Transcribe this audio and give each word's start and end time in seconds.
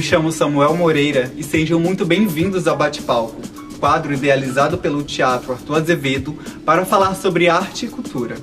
me 0.00 0.06
chamo 0.06 0.32
Samuel 0.32 0.74
Moreira 0.74 1.30
e 1.36 1.44
sejam 1.44 1.78
muito 1.78 2.06
bem-vindos 2.06 2.66
ao 2.66 2.74
Bate-Palco, 2.74 3.42
quadro 3.78 4.14
idealizado 4.14 4.78
pelo 4.78 5.02
Teatro 5.02 5.52
Arthur 5.52 5.76
Azevedo 5.76 6.38
para 6.64 6.86
falar 6.86 7.14
sobre 7.14 7.50
arte 7.50 7.84
e 7.84 7.88
cultura. 7.90 8.36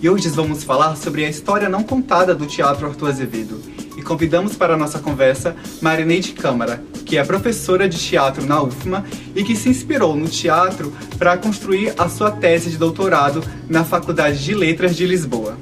E 0.00 0.08
hoje 0.08 0.30
vamos 0.30 0.64
falar 0.64 0.96
sobre 0.96 1.26
a 1.26 1.28
história 1.28 1.68
não 1.68 1.82
contada 1.82 2.34
do 2.34 2.46
Teatro 2.46 2.86
Arthur 2.86 3.10
Azevedo. 3.10 3.60
E 3.94 4.00
convidamos 4.00 4.56
para 4.56 4.72
a 4.72 4.76
nossa 4.78 5.00
conversa 5.00 5.54
Marineide 5.82 6.32
Câmara, 6.32 6.82
que 7.04 7.18
é 7.18 7.24
professora 7.24 7.86
de 7.86 7.98
teatro 7.98 8.46
na 8.46 8.62
UFMA 8.62 9.04
e 9.36 9.44
que 9.44 9.54
se 9.54 9.68
inspirou 9.68 10.16
no 10.16 10.30
teatro 10.30 10.94
para 11.18 11.36
construir 11.36 11.92
a 11.98 12.08
sua 12.08 12.30
tese 12.30 12.70
de 12.70 12.78
doutorado 12.78 13.44
na 13.68 13.84
Faculdade 13.84 14.42
de 14.42 14.54
Letras 14.54 14.96
de 14.96 15.06
Lisboa. 15.06 15.58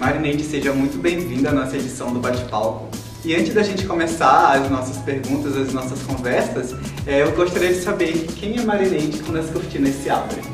Marineide, 0.00 0.44
seja 0.44 0.72
muito 0.72 0.96
bem-vinda 0.96 1.50
à 1.50 1.52
nossa 1.52 1.76
edição 1.76 2.10
do 2.10 2.20
Bate-Palco. 2.20 3.05
E 3.26 3.34
antes 3.34 3.52
da 3.52 3.64
gente 3.64 3.84
começar 3.84 4.52
as 4.52 4.70
nossas 4.70 4.98
perguntas, 4.98 5.56
as 5.56 5.72
nossas 5.72 6.00
conversas, 6.04 6.70
é, 7.04 7.24
eu 7.24 7.34
gostaria 7.34 7.70
de 7.70 7.80
saber 7.80 8.24
quem 8.36 8.56
é 8.56 8.62
Marineide 8.62 9.20
quando 9.20 9.38
as 9.38 9.50
cortinas 9.50 9.96
se 9.96 10.08
abrem. 10.08 10.44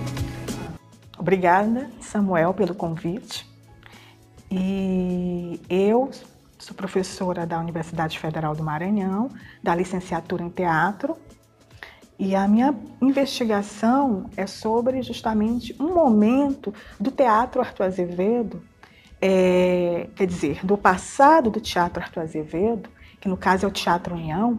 Obrigada, 1.18 1.90
Samuel, 2.00 2.54
pelo 2.54 2.74
convite. 2.74 3.46
E 4.50 5.60
eu 5.68 6.10
sou 6.58 6.74
professora 6.74 7.44
da 7.44 7.60
Universidade 7.60 8.18
Federal 8.18 8.54
do 8.54 8.62
Maranhão, 8.62 9.28
da 9.62 9.74
licenciatura 9.74 10.42
em 10.42 10.48
teatro, 10.48 11.14
e 12.18 12.34
a 12.34 12.48
minha 12.48 12.74
investigação 13.02 14.30
é 14.34 14.46
sobre 14.46 15.02
justamente 15.02 15.76
um 15.78 15.92
momento 15.92 16.72
do 16.98 17.10
teatro 17.10 17.60
Arthur 17.60 17.84
Azevedo 17.84 18.71
é, 19.22 20.08
quer 20.16 20.26
dizer, 20.26 20.66
do 20.66 20.76
passado 20.76 21.48
do 21.48 21.60
Teatro 21.60 22.02
Arthur 22.02 22.22
Azevedo, 22.22 22.90
que 23.20 23.28
no 23.28 23.36
caso 23.36 23.64
é 23.64 23.68
o 23.68 23.72
Teatro 23.72 24.16
União, 24.16 24.58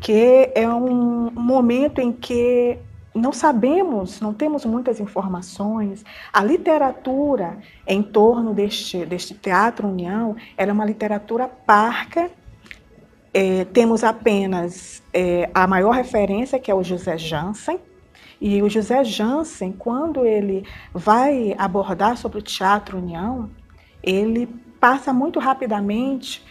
que 0.00 0.50
é 0.54 0.66
um 0.66 1.30
momento 1.30 2.00
em 2.00 2.10
que 2.10 2.78
não 3.14 3.32
sabemos, 3.32 4.18
não 4.22 4.32
temos 4.32 4.64
muitas 4.64 4.98
informações. 4.98 6.02
A 6.32 6.42
literatura 6.42 7.58
em 7.86 8.02
torno 8.02 8.54
deste, 8.54 9.04
deste 9.04 9.34
Teatro 9.34 9.86
União 9.86 10.34
era 10.56 10.72
uma 10.72 10.86
literatura 10.86 11.46
parca. 11.46 12.30
É, 13.34 13.66
temos 13.66 14.02
apenas 14.02 15.02
é, 15.12 15.50
a 15.52 15.66
maior 15.66 15.92
referência, 15.94 16.58
que 16.58 16.70
é 16.70 16.74
o 16.74 16.82
José 16.82 17.18
Jansen, 17.18 17.78
e 18.40 18.62
o 18.62 18.68
José 18.68 19.04
Jansen, 19.04 19.72
quando 19.72 20.24
ele 20.24 20.66
vai 20.92 21.54
abordar 21.58 22.16
sobre 22.16 22.38
o 22.38 22.42
Teatro 22.42 22.98
União, 22.98 23.48
ele 24.02 24.46
passa 24.80 25.12
muito 25.12 25.38
rapidamente 25.38 26.44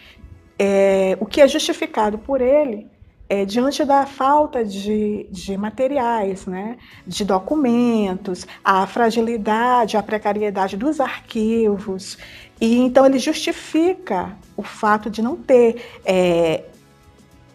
é, 0.57 1.17
o 1.19 1.25
que 1.25 1.41
é 1.41 1.47
justificado 1.47 2.17
por 2.17 2.39
ele 2.39 2.87
é, 3.31 3.45
diante 3.45 3.85
da 3.85 4.05
falta 4.05 4.63
de, 4.65 5.25
de 5.31 5.55
materiais, 5.55 6.45
né, 6.45 6.77
de 7.07 7.23
documentos, 7.23 8.45
a 8.61 8.85
fragilidade, 8.85 9.95
a 9.95 10.03
precariedade 10.03 10.75
dos 10.75 10.99
arquivos. 10.99 12.17
E 12.59 12.77
então 12.77 13.05
ele 13.05 13.17
justifica 13.17 14.37
o 14.57 14.61
fato 14.61 15.09
de 15.09 15.21
não 15.21 15.37
ter 15.37 15.81
é, 16.05 16.65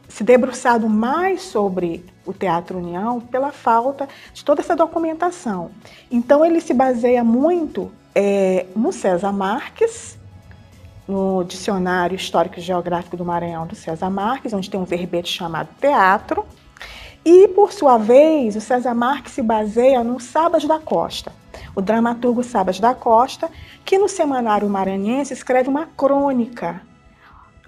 se 0.09 0.25
debruçado 0.25 0.89
mais 0.89 1.43
sobre 1.43 2.03
o 2.25 2.33
Teatro 2.33 2.79
União 2.79 3.21
pela 3.21 3.53
falta 3.53 4.09
de 4.33 4.43
toda 4.43 4.63
essa 4.63 4.75
documentação. 4.75 5.71
Então 6.11 6.43
ele 6.43 6.59
se 6.59 6.73
baseia 6.73 7.23
muito 7.23 7.93
é, 8.19 8.65
no 8.75 8.95
César 8.95 9.31
Marques, 9.31 10.19
no 11.07 11.45
Dicionário 11.45 12.17
Histórico 12.17 12.59
e 12.59 12.63
Geográfico 12.63 13.15
do 13.15 13.27
Maranhão 13.27 13.67
do 13.67 13.77
César 13.77 14.09
Marques, 14.09 14.55
onde 14.55 14.71
tem 14.71 14.81
um 14.81 14.85
verbete 14.85 15.31
chamado 15.31 15.69
teatro. 15.79 16.47
E, 17.23 17.47
por 17.49 17.75
sua 17.75 17.99
vez, 17.99 18.57
o 18.57 18.61
César 18.61 18.95
Marques 18.95 19.35
se 19.35 19.43
baseia 19.43 20.03
no 20.03 20.19
Sabas 20.19 20.65
da 20.65 20.79
Costa, 20.79 21.31
o 21.75 21.83
dramaturgo 21.83 22.43
Sabas 22.43 22.81
da 22.81 22.95
Costa, 22.95 23.51
que 23.85 23.99
no 23.99 24.09
Semanário 24.09 24.69
Maranhense 24.71 25.35
escreve 25.35 25.69
uma 25.69 25.85
crônica. 25.85 26.81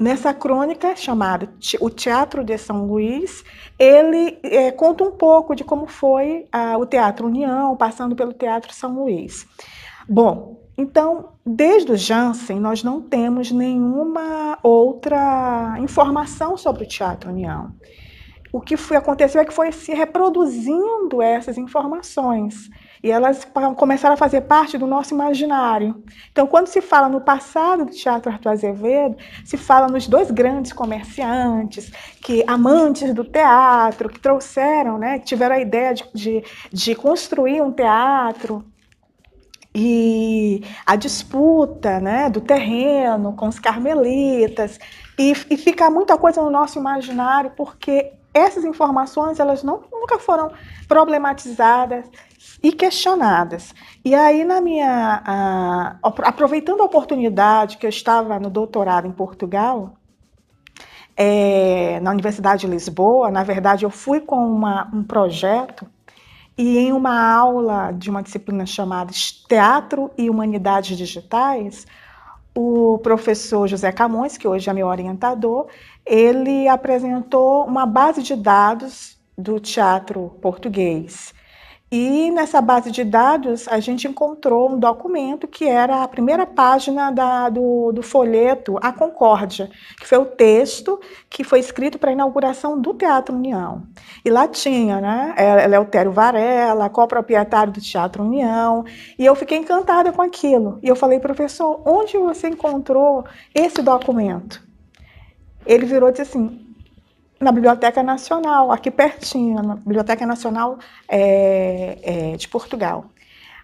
Nessa 0.00 0.32
crônica, 0.32 0.94
chamada 0.94 1.50
O 1.80 1.90
Teatro 1.90 2.44
de 2.44 2.56
São 2.56 2.86
Luís, 2.86 3.44
ele 3.76 4.38
é, 4.44 4.70
conta 4.70 5.02
um 5.02 5.10
pouco 5.10 5.56
de 5.56 5.64
como 5.64 5.88
foi 5.88 6.46
o 6.78 6.86
Teatro 6.86 7.26
União, 7.26 7.76
passando 7.76 8.14
pelo 8.14 8.32
Teatro 8.32 8.72
São 8.72 8.94
Luís. 8.94 9.44
Bom, 10.08 10.58
então, 10.78 11.32
desde 11.44 11.92
o 11.92 11.96
Jansen, 11.96 12.58
nós 12.58 12.82
não 12.82 13.02
temos 13.02 13.50
nenhuma 13.52 14.58
outra 14.62 15.76
informação 15.80 16.56
sobre 16.56 16.84
o 16.84 16.88
Teatro 16.88 17.30
União. 17.30 17.74
O 18.50 18.58
que 18.58 18.78
foi, 18.78 18.96
aconteceu 18.96 19.42
é 19.42 19.44
que 19.44 19.52
foi 19.52 19.70
se 19.70 19.92
reproduzindo 19.92 21.20
essas 21.20 21.58
informações 21.58 22.70
e 23.02 23.10
elas 23.10 23.46
começaram 23.76 24.14
a 24.14 24.16
fazer 24.16 24.40
parte 24.42 24.78
do 24.78 24.86
nosso 24.86 25.12
imaginário. 25.12 26.02
Então, 26.32 26.46
quando 26.46 26.68
se 26.68 26.80
fala 26.80 27.10
no 27.10 27.20
passado 27.20 27.84
do 27.84 27.92
Teatro 27.92 28.32
Arthur 28.32 28.52
Azevedo, 28.52 29.16
se 29.44 29.58
fala 29.58 29.88
nos 29.88 30.06
dois 30.06 30.30
grandes 30.30 30.72
comerciantes, 30.72 31.90
que 32.22 32.42
amantes 32.46 33.12
do 33.12 33.24
teatro, 33.24 34.08
que 34.08 34.18
trouxeram, 34.18 34.96
né, 34.96 35.18
que 35.18 35.26
tiveram 35.26 35.56
a 35.56 35.60
ideia 35.60 35.92
de, 35.92 36.04
de, 36.14 36.44
de 36.72 36.94
construir 36.94 37.60
um 37.60 37.70
teatro 37.70 38.64
e 39.80 40.64
a 40.84 40.96
disputa 40.96 42.00
né, 42.00 42.28
do 42.28 42.40
terreno 42.40 43.32
com 43.34 43.46
os 43.46 43.60
carmelitas, 43.60 44.78
e, 45.16 45.30
e 45.50 45.56
fica 45.56 45.88
muita 45.88 46.18
coisa 46.18 46.42
no 46.42 46.50
nosso 46.50 46.80
imaginário, 46.80 47.52
porque 47.56 48.12
essas 48.34 48.64
informações 48.64 49.38
elas 49.38 49.62
não, 49.62 49.84
nunca 49.92 50.18
foram 50.18 50.50
problematizadas 50.88 52.04
e 52.60 52.72
questionadas. 52.72 53.72
E 54.04 54.14
aí, 54.16 54.44
na 54.44 54.60
minha. 54.60 55.22
A, 55.24 55.98
aproveitando 56.02 56.80
a 56.80 56.84
oportunidade 56.84 57.78
que 57.78 57.86
eu 57.86 57.90
estava 57.90 58.40
no 58.40 58.50
doutorado 58.50 59.06
em 59.06 59.12
Portugal, 59.12 59.94
é, 61.16 62.00
na 62.00 62.10
Universidade 62.10 62.62
de 62.62 62.66
Lisboa, 62.66 63.30
na 63.30 63.44
verdade, 63.44 63.84
eu 63.84 63.90
fui 63.90 64.20
com 64.20 64.36
uma, 64.36 64.90
um 64.92 65.04
projeto 65.04 65.86
e 66.58 66.76
em 66.76 66.92
uma 66.92 67.32
aula 67.32 67.92
de 67.92 68.10
uma 68.10 68.20
disciplina 68.20 68.66
chamada 68.66 69.12
Teatro 69.48 70.10
e 70.18 70.28
Humanidades 70.28 70.98
Digitais, 70.98 71.86
o 72.52 72.98
professor 72.98 73.68
José 73.68 73.92
Camões, 73.92 74.36
que 74.36 74.48
hoje 74.48 74.68
é 74.68 74.72
meu 74.72 74.88
orientador, 74.88 75.68
ele 76.04 76.66
apresentou 76.66 77.64
uma 77.64 77.86
base 77.86 78.24
de 78.24 78.34
dados 78.34 79.16
do 79.36 79.60
teatro 79.60 80.36
português. 80.42 81.32
E 81.90 82.30
nessa 82.30 82.60
base 82.60 82.90
de 82.90 83.02
dados, 83.02 83.66
a 83.66 83.80
gente 83.80 84.06
encontrou 84.06 84.70
um 84.70 84.78
documento 84.78 85.48
que 85.48 85.64
era 85.64 86.02
a 86.02 86.08
primeira 86.08 86.44
página 86.44 87.10
da, 87.10 87.48
do, 87.48 87.92
do 87.92 88.02
folheto 88.02 88.78
A 88.82 88.92
Concórdia, 88.92 89.70
que 89.98 90.06
foi 90.06 90.18
o 90.18 90.26
texto 90.26 91.00
que 91.30 91.42
foi 91.42 91.60
escrito 91.60 91.98
para 91.98 92.10
a 92.10 92.12
inauguração 92.12 92.78
do 92.78 92.92
Teatro 92.92 93.34
União. 93.34 93.84
E 94.22 94.28
lá 94.28 94.46
tinha, 94.46 95.00
né, 95.00 95.34
Eleutério 95.64 96.12
Varela, 96.12 96.90
co-proprietário 96.90 97.72
do 97.72 97.80
Teatro 97.80 98.22
União, 98.22 98.84
e 99.18 99.24
eu 99.24 99.34
fiquei 99.34 99.56
encantada 99.56 100.12
com 100.12 100.20
aquilo. 100.20 100.78
E 100.82 100.88
eu 100.88 100.96
falei, 100.96 101.18
professor, 101.18 101.80
onde 101.86 102.18
você 102.18 102.48
encontrou 102.48 103.24
esse 103.54 103.80
documento? 103.80 104.62
Ele 105.64 105.86
virou 105.86 106.10
e 106.10 106.12
disse 106.12 106.22
assim, 106.22 106.67
na 107.40 107.52
Biblioteca 107.52 108.02
Nacional, 108.02 108.72
aqui 108.72 108.90
pertinho, 108.90 109.62
na 109.62 109.76
Biblioteca 109.76 110.26
Nacional 110.26 110.78
é, 111.08 111.98
é, 112.02 112.36
de 112.36 112.48
Portugal. 112.48 113.06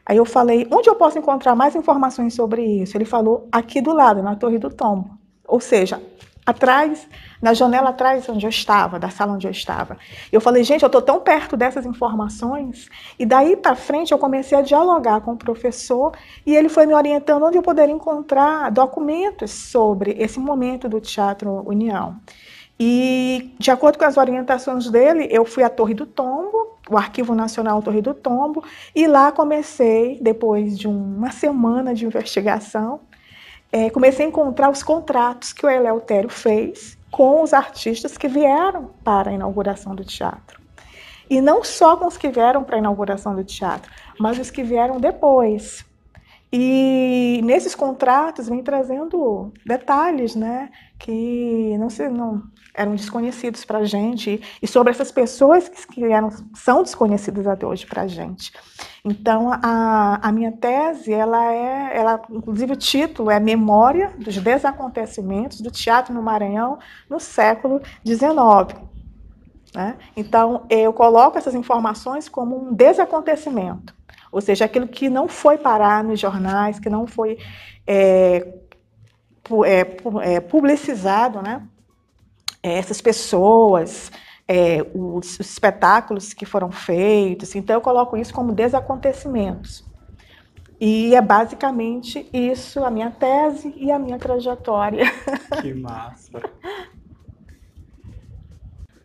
Aí 0.07 0.17
eu 0.17 0.25
falei, 0.25 0.67
onde 0.71 0.89
eu 0.89 0.95
posso 0.95 1.19
encontrar 1.19 1.55
mais 1.55 1.75
informações 1.75 2.35
sobre 2.35 2.63
isso? 2.63 2.97
Ele 2.97 3.05
falou, 3.05 3.49
aqui 3.51 3.81
do 3.81 3.93
lado, 3.93 4.23
na 4.23 4.37
Torre 4.37 4.59
do 4.59 4.71
Tombo. 4.71 5.19
Ou 5.47 5.61
seja, 5.61 6.01
atrás, 6.45 7.09
na 7.41 7.55
janela 7.55 7.89
atrás 7.89 8.29
onde 8.29 8.45
eu 8.45 8.51
estava, 8.51 8.99
da 8.99 9.09
sala 9.09 9.33
onde 9.33 9.47
eu 9.47 9.51
estava. 9.51 9.97
Eu 10.31 10.41
falei, 10.41 10.63
gente, 10.63 10.83
eu 10.83 10.89
estou 10.89 11.01
tão 11.01 11.21
perto 11.21 11.57
dessas 11.57 11.87
informações. 11.87 12.89
E 13.19 13.25
daí 13.25 13.57
para 13.57 13.75
frente 13.75 14.13
eu 14.13 14.19
comecei 14.19 14.57
a 14.57 14.63
dialogar 14.63 15.23
com 15.23 15.33
o 15.33 15.37
professor 15.37 16.13
e 16.45 16.55
ele 16.55 16.69
foi 16.69 16.85
me 16.87 16.95
orientando 16.95 17.45
onde 17.45 17.57
eu 17.57 17.63
poderia 17.63 17.95
encontrar 17.95 18.71
documentos 18.71 19.51
sobre 19.51 20.17
esse 20.19 20.39
momento 20.39 20.87
do 20.89 21.01
Teatro 21.01 21.67
União. 21.67 22.21
E, 22.79 23.55
de 23.59 23.71
acordo 23.71 23.99
com 23.99 24.05
as 24.05 24.17
orientações 24.17 24.91
dele, 24.91 25.29
eu 25.31 25.45
fui 25.45 25.63
à 25.63 25.71
Torre 25.71 25.95
do 25.95 26.07
Tombo, 26.07 26.77
o 26.89 26.97
Arquivo 26.97 27.35
Nacional 27.35 27.81
Torre 27.83 28.03
do 28.03 28.13
Tombo, 28.13 28.65
e 28.95 29.07
lá 29.07 29.31
comecei, 29.31 30.19
depois 30.21 30.77
de 30.79 30.89
uma 30.89 31.31
semana 31.31 31.95
de 31.95 32.05
investigação, 32.05 33.01
é, 33.73 33.91
comecei 33.91 34.27
a 34.27 34.29
encontrar 34.29 34.71
os 34.71 34.83
contratos 34.83 35.53
que 35.53 35.65
o 35.65 35.71
Eleutério 35.71 36.29
fez 36.29 36.99
com 37.11 37.43
os 37.43 37.53
artistas 37.55 38.19
que 38.19 38.29
vieram 38.29 38.91
para 39.05 39.31
a 39.31 39.35
inauguração 39.35 39.95
do 39.95 40.05
teatro. 40.05 40.61
E 41.31 41.41
não 41.41 41.65
só 41.65 41.97
com 41.97 42.07
os 42.07 42.17
que 42.17 42.29
vieram 42.29 42.65
para 42.65 42.77
a 42.77 42.79
inauguração 42.79 43.35
do 43.35 43.45
teatro, 43.45 43.91
mas 44.19 44.39
os 44.39 44.51
que 44.51 44.63
vieram 44.63 44.99
depois. 44.99 45.85
E 46.53 47.41
nesses 47.43 47.75
contratos 47.75 48.49
vem 48.49 48.63
trazendo 48.63 49.53
detalhes, 49.67 50.37
né, 50.37 50.71
que 50.99 51.77
não 51.79 51.91
se 51.91 52.09
não 52.09 52.43
eram 52.75 52.95
desconhecidos 52.95 53.65
para 53.65 53.79
a 53.79 53.85
gente 53.85 54.43
e 54.61 54.67
sobre 54.67 54.91
essas 54.91 55.13
pessoas 55.13 55.69
que 55.69 56.05
eram 56.05 56.31
são 56.55 56.83
desconhecidas 56.83 57.47
até 57.47 57.65
hoje 57.65 57.87
para 57.87 58.03
a 58.03 58.07
gente. 58.07 58.53
Então 59.05 59.51
a, 59.53 60.19
a 60.21 60.33
minha 60.33 60.53
tese 60.53 61.13
ela 61.13 61.53
é, 61.53 61.97
ela 61.97 62.21
inclusive 62.31 62.73
o 62.73 62.77
título 62.77 63.31
é 63.31 63.39
Memória 63.39 64.13
dos 64.19 64.37
desacontecimentos 64.37 65.61
do 65.61 65.71
teatro 65.71 66.13
no 66.13 66.23
Maranhão 66.23 66.79
no 67.09 67.21
século 67.21 67.81
XIX. 68.05 68.83
Né? 69.75 69.97
Então 70.17 70.67
eu 70.69 70.93
coloco 70.93 71.39
essas 71.39 71.55
informações 71.55 72.29
como 72.29 72.69
um 72.69 72.75
desacontecimento 72.75 73.95
ou 74.35 74.41
seja, 74.41 74.65
aquilo 74.65 74.89
que 74.89 75.09
não 75.09 75.29
foi 75.29 75.57
parar 75.57 76.03
nos 76.03 76.19
jornais, 76.19 76.81
que 76.81 76.91
não 76.91 77.07
foi 77.07 77.39
é, 77.87 78.45
é, 79.65 79.87
é, 80.23 80.41
publicizado, 80.41 81.41
né? 81.41 81.63
É, 82.65 82.79
essas 82.79 82.99
pessoas, 83.03 84.11
é, 84.49 84.81
os, 84.95 85.39
os, 85.39 85.51
espetáculos 85.51 86.33
que 86.33 86.47
foram 86.47 86.73
feitos. 86.73 87.55
Então, 87.55 87.77
eu 87.77 87.81
coloco 87.83 88.17
isso 88.17 88.33
como 88.33 88.55
desacontecimentos. 88.55 89.85
E 90.81 91.15
é 91.15 91.21
basicamente 91.21 92.27
isso 92.33 92.83
a 92.83 92.91
minha 92.91 93.11
tese 93.11 93.75
e 93.77 93.93
a 93.93 93.99
minha 93.99 94.19
trajetória. 94.19 95.05
Que 95.61 95.75
massa! 95.75 96.41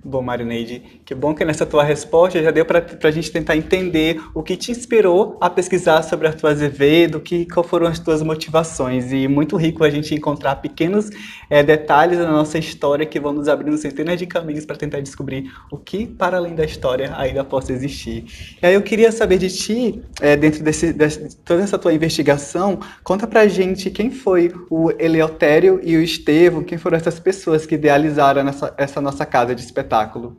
Bom, 0.09 0.23
Marineide, 0.23 0.81
que 1.05 1.13
bom 1.13 1.35
que 1.35 1.45
nessa 1.45 1.67
tua 1.67 1.83
resposta 1.83 2.41
já 2.41 2.49
deu 2.49 2.65
para 2.65 2.83
a 3.03 3.11
gente 3.11 3.31
tentar 3.31 3.55
entender 3.55 4.19
o 4.33 4.41
que 4.41 4.57
te 4.57 4.71
inspirou 4.71 5.37
a 5.39 5.51
pesquisar 5.51 6.01
sobre 6.01 6.25
Arthur 6.25 6.47
Azevedo, 6.47 7.19
que, 7.19 7.45
qual 7.45 7.63
foram 7.63 7.85
as 7.85 7.99
tuas 7.99 8.23
motivações. 8.23 9.13
E 9.13 9.27
muito 9.27 9.55
rico 9.55 9.83
a 9.83 9.89
gente 9.91 10.15
encontrar 10.15 10.55
pequenos 10.55 11.11
é, 11.47 11.61
detalhes 11.61 12.17
da 12.17 12.27
nossa 12.27 12.57
história 12.57 13.05
que 13.05 13.19
vão 13.19 13.33
nos 13.33 13.47
abrindo 13.47 13.77
centenas 13.77 14.17
de 14.17 14.25
caminhos 14.25 14.65
para 14.65 14.75
tentar 14.75 14.99
descobrir 14.99 15.51
o 15.71 15.77
que, 15.77 16.07
para 16.07 16.37
além 16.37 16.55
da 16.55 16.65
história, 16.65 17.13
ainda 17.15 17.43
possa 17.43 17.71
existir. 17.71 18.25
E 18.59 18.65
aí 18.65 18.73
eu 18.73 18.81
queria 18.81 19.11
saber 19.11 19.37
de 19.37 19.49
ti, 19.49 20.01
é, 20.19 20.35
dentro 20.35 20.63
desse, 20.63 20.91
de 20.91 21.35
toda 21.45 21.61
essa 21.61 21.77
tua 21.77 21.93
investigação, 21.93 22.79
conta 23.03 23.27
para 23.27 23.41
a 23.41 23.47
gente 23.47 23.91
quem 23.91 24.09
foi 24.09 24.51
o 24.71 24.89
Eleutério 24.97 25.79
e 25.83 25.95
o 25.95 26.01
Estevão, 26.01 26.63
quem 26.63 26.79
foram 26.79 26.97
essas 26.97 27.19
pessoas 27.19 27.67
que 27.67 27.75
idealizaram 27.75 28.47
essa, 28.47 28.73
essa 28.75 28.99
nossa 28.99 29.23
casa 29.23 29.53
de 29.53 29.61
espetáculo 29.61 29.98
espetáculo? 29.99 30.37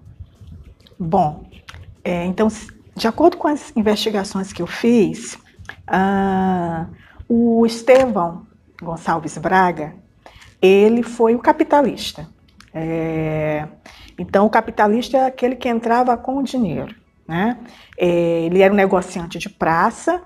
Bom, 0.98 1.44
é, 2.04 2.24
então, 2.24 2.48
de 2.94 3.06
acordo 3.06 3.36
com 3.36 3.48
as 3.48 3.74
investigações 3.76 4.52
que 4.52 4.62
eu 4.62 4.66
fiz, 4.66 5.38
ah, 5.86 6.86
o 7.28 7.64
Estevão 7.66 8.46
Gonçalves 8.80 9.36
Braga, 9.38 9.94
ele 10.60 11.02
foi 11.02 11.34
o 11.34 11.38
capitalista. 11.38 12.28
É, 12.72 13.66
então, 14.18 14.46
o 14.46 14.50
capitalista 14.50 15.16
é 15.16 15.26
aquele 15.26 15.56
que 15.56 15.68
entrava 15.68 16.16
com 16.16 16.38
o 16.38 16.42
dinheiro. 16.42 16.94
Né? 17.26 17.58
É, 17.96 18.42
ele 18.42 18.60
era 18.60 18.72
um 18.72 18.76
negociante 18.76 19.38
de 19.38 19.48
praça. 19.48 20.22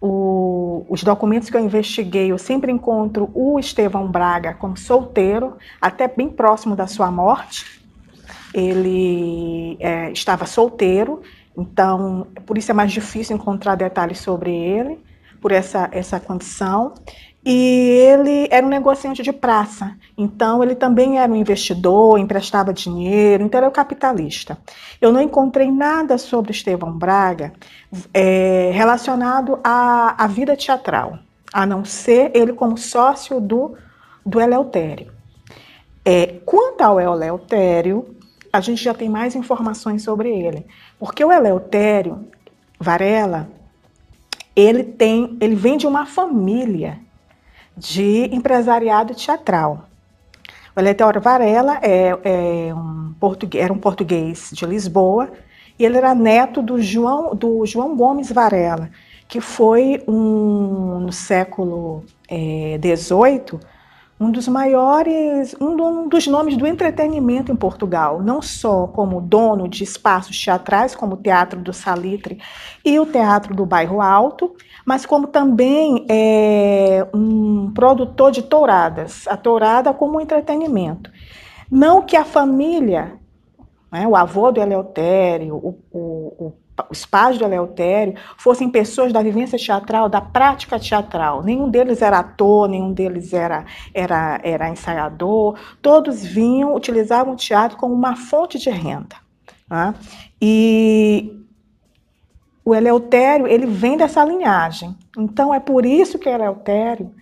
O, 0.00 0.86
os 0.88 1.02
documentos 1.02 1.50
que 1.50 1.56
eu 1.56 1.64
investiguei, 1.64 2.30
eu 2.30 2.38
sempre 2.38 2.70
encontro 2.70 3.30
o 3.34 3.58
Estevão 3.58 4.10
Braga 4.10 4.54
como 4.54 4.76
solteiro, 4.76 5.56
até 5.80 6.06
bem 6.06 6.28
próximo 6.28 6.76
da 6.76 6.86
sua 6.86 7.10
morte 7.10 7.85
ele 8.56 9.76
é, 9.78 10.10
estava 10.10 10.46
solteiro, 10.46 11.20
então 11.56 12.26
por 12.46 12.56
isso 12.56 12.70
é 12.70 12.74
mais 12.74 12.90
difícil 12.90 13.36
encontrar 13.36 13.74
detalhes 13.74 14.18
sobre 14.18 14.50
ele, 14.54 14.98
por 15.40 15.52
essa, 15.52 15.88
essa 15.92 16.18
condição. 16.18 16.94
E 17.44 17.90
ele 18.10 18.48
era 18.50 18.66
um 18.66 18.68
negociante 18.68 19.22
de 19.22 19.32
praça, 19.32 19.94
então 20.18 20.64
ele 20.64 20.74
também 20.74 21.20
era 21.20 21.30
um 21.30 21.36
investidor, 21.36 22.18
emprestava 22.18 22.72
dinheiro, 22.72 23.44
então 23.44 23.58
era 23.58 23.68
o 23.68 23.72
capitalista. 23.72 24.58
Eu 25.00 25.12
não 25.12 25.20
encontrei 25.20 25.70
nada 25.70 26.18
sobre 26.18 26.50
Estevão 26.50 26.90
Braga 26.90 27.52
é, 28.12 28.72
relacionado 28.74 29.60
à, 29.62 30.24
à 30.24 30.26
vida 30.26 30.56
teatral, 30.56 31.20
a 31.52 31.64
não 31.64 31.84
ser 31.84 32.32
ele 32.34 32.52
como 32.52 32.76
sócio 32.76 33.40
do, 33.40 33.76
do 34.24 34.40
Eleutério. 34.40 35.12
É, 36.04 36.40
quanto 36.44 36.80
ao 36.80 36.98
Eleutério, 37.00 38.15
a 38.56 38.60
gente 38.60 38.82
já 38.82 38.94
tem 38.94 39.08
mais 39.08 39.36
informações 39.36 40.02
sobre 40.02 40.30
ele. 40.30 40.66
Porque 40.98 41.22
o 41.24 41.30
Eleutério 41.30 42.26
Varela, 42.80 43.48
ele 44.54 44.82
tem, 44.82 45.36
ele 45.40 45.54
vem 45.54 45.76
de 45.76 45.86
uma 45.86 46.06
família 46.06 46.98
de 47.76 48.34
empresariado 48.34 49.14
teatral. 49.14 49.86
O 50.74 50.80
Eleutério 50.80 51.20
Varela 51.20 51.78
é, 51.82 52.18
é 52.24 52.74
um 52.74 53.14
português, 53.20 53.62
era 53.62 53.72
um 53.72 53.78
português 53.78 54.50
de 54.52 54.64
Lisboa 54.64 55.30
e 55.78 55.84
ele 55.84 55.98
era 55.98 56.14
neto 56.14 56.62
do 56.62 56.80
João, 56.80 57.34
do 57.34 57.66
João 57.66 57.94
Gomes 57.94 58.32
Varela, 58.32 58.90
que 59.28 59.40
foi 59.40 60.02
um, 60.08 61.00
no 61.00 61.12
século 61.12 62.04
XVIII, 62.26 63.60
é, 63.60 63.75
um 64.18 64.30
dos 64.30 64.48
maiores, 64.48 65.54
um 65.60 66.08
dos 66.08 66.26
nomes 66.26 66.56
do 66.56 66.66
entretenimento 66.66 67.52
em 67.52 67.56
Portugal, 67.56 68.22
não 68.22 68.40
só 68.40 68.86
como 68.86 69.20
dono 69.20 69.68
de 69.68 69.84
espaços 69.84 70.42
teatrais, 70.42 70.94
como 70.94 71.14
o 71.14 71.18
Teatro 71.18 71.60
do 71.60 71.72
Salitre 71.72 72.40
e 72.82 72.98
o 72.98 73.04
Teatro 73.04 73.54
do 73.54 73.66
Bairro 73.66 74.00
Alto, 74.00 74.54
mas 74.86 75.04
como 75.04 75.26
também 75.26 76.06
é, 76.08 77.06
um 77.12 77.70
produtor 77.72 78.30
de 78.30 78.42
touradas, 78.42 79.28
a 79.28 79.36
tourada 79.36 79.92
como 79.92 80.20
entretenimento. 80.20 81.10
Não 81.70 82.00
que 82.00 82.16
a 82.16 82.24
família, 82.24 83.18
né, 83.92 84.06
o 84.06 84.16
avô 84.16 84.50
do 84.50 84.60
Eleutério, 84.60 85.56
o, 85.56 85.78
o, 85.92 86.46
o 86.46 86.52
os 86.90 87.06
pais 87.06 87.38
do 87.38 87.44
Eleutério 87.44 88.14
fossem 88.36 88.68
pessoas 88.68 89.12
da 89.12 89.22
vivência 89.22 89.58
teatral, 89.58 90.08
da 90.08 90.20
prática 90.20 90.78
teatral. 90.78 91.42
Nenhum 91.42 91.68
deles 91.70 92.02
era 92.02 92.18
ator, 92.18 92.68
nenhum 92.68 92.92
deles 92.92 93.32
era, 93.32 93.64
era, 93.94 94.40
era 94.42 94.68
ensaiador. 94.68 95.58
Todos 95.80 96.24
vinham, 96.24 96.74
utilizavam 96.74 97.34
o 97.34 97.36
teatro 97.36 97.76
como 97.76 97.94
uma 97.94 98.16
fonte 98.16 98.58
de 98.58 98.70
renda. 98.70 99.16
Né? 99.70 99.94
E 100.40 101.42
o 102.64 102.74
Eleutério, 102.74 103.46
ele 103.46 103.66
vem 103.66 103.96
dessa 103.96 104.24
linhagem. 104.24 104.96
Então, 105.16 105.54
é 105.54 105.60
por 105.60 105.86
isso 105.86 106.18
que 106.18 106.28
o 106.28 106.32
Eleutério 106.32 107.14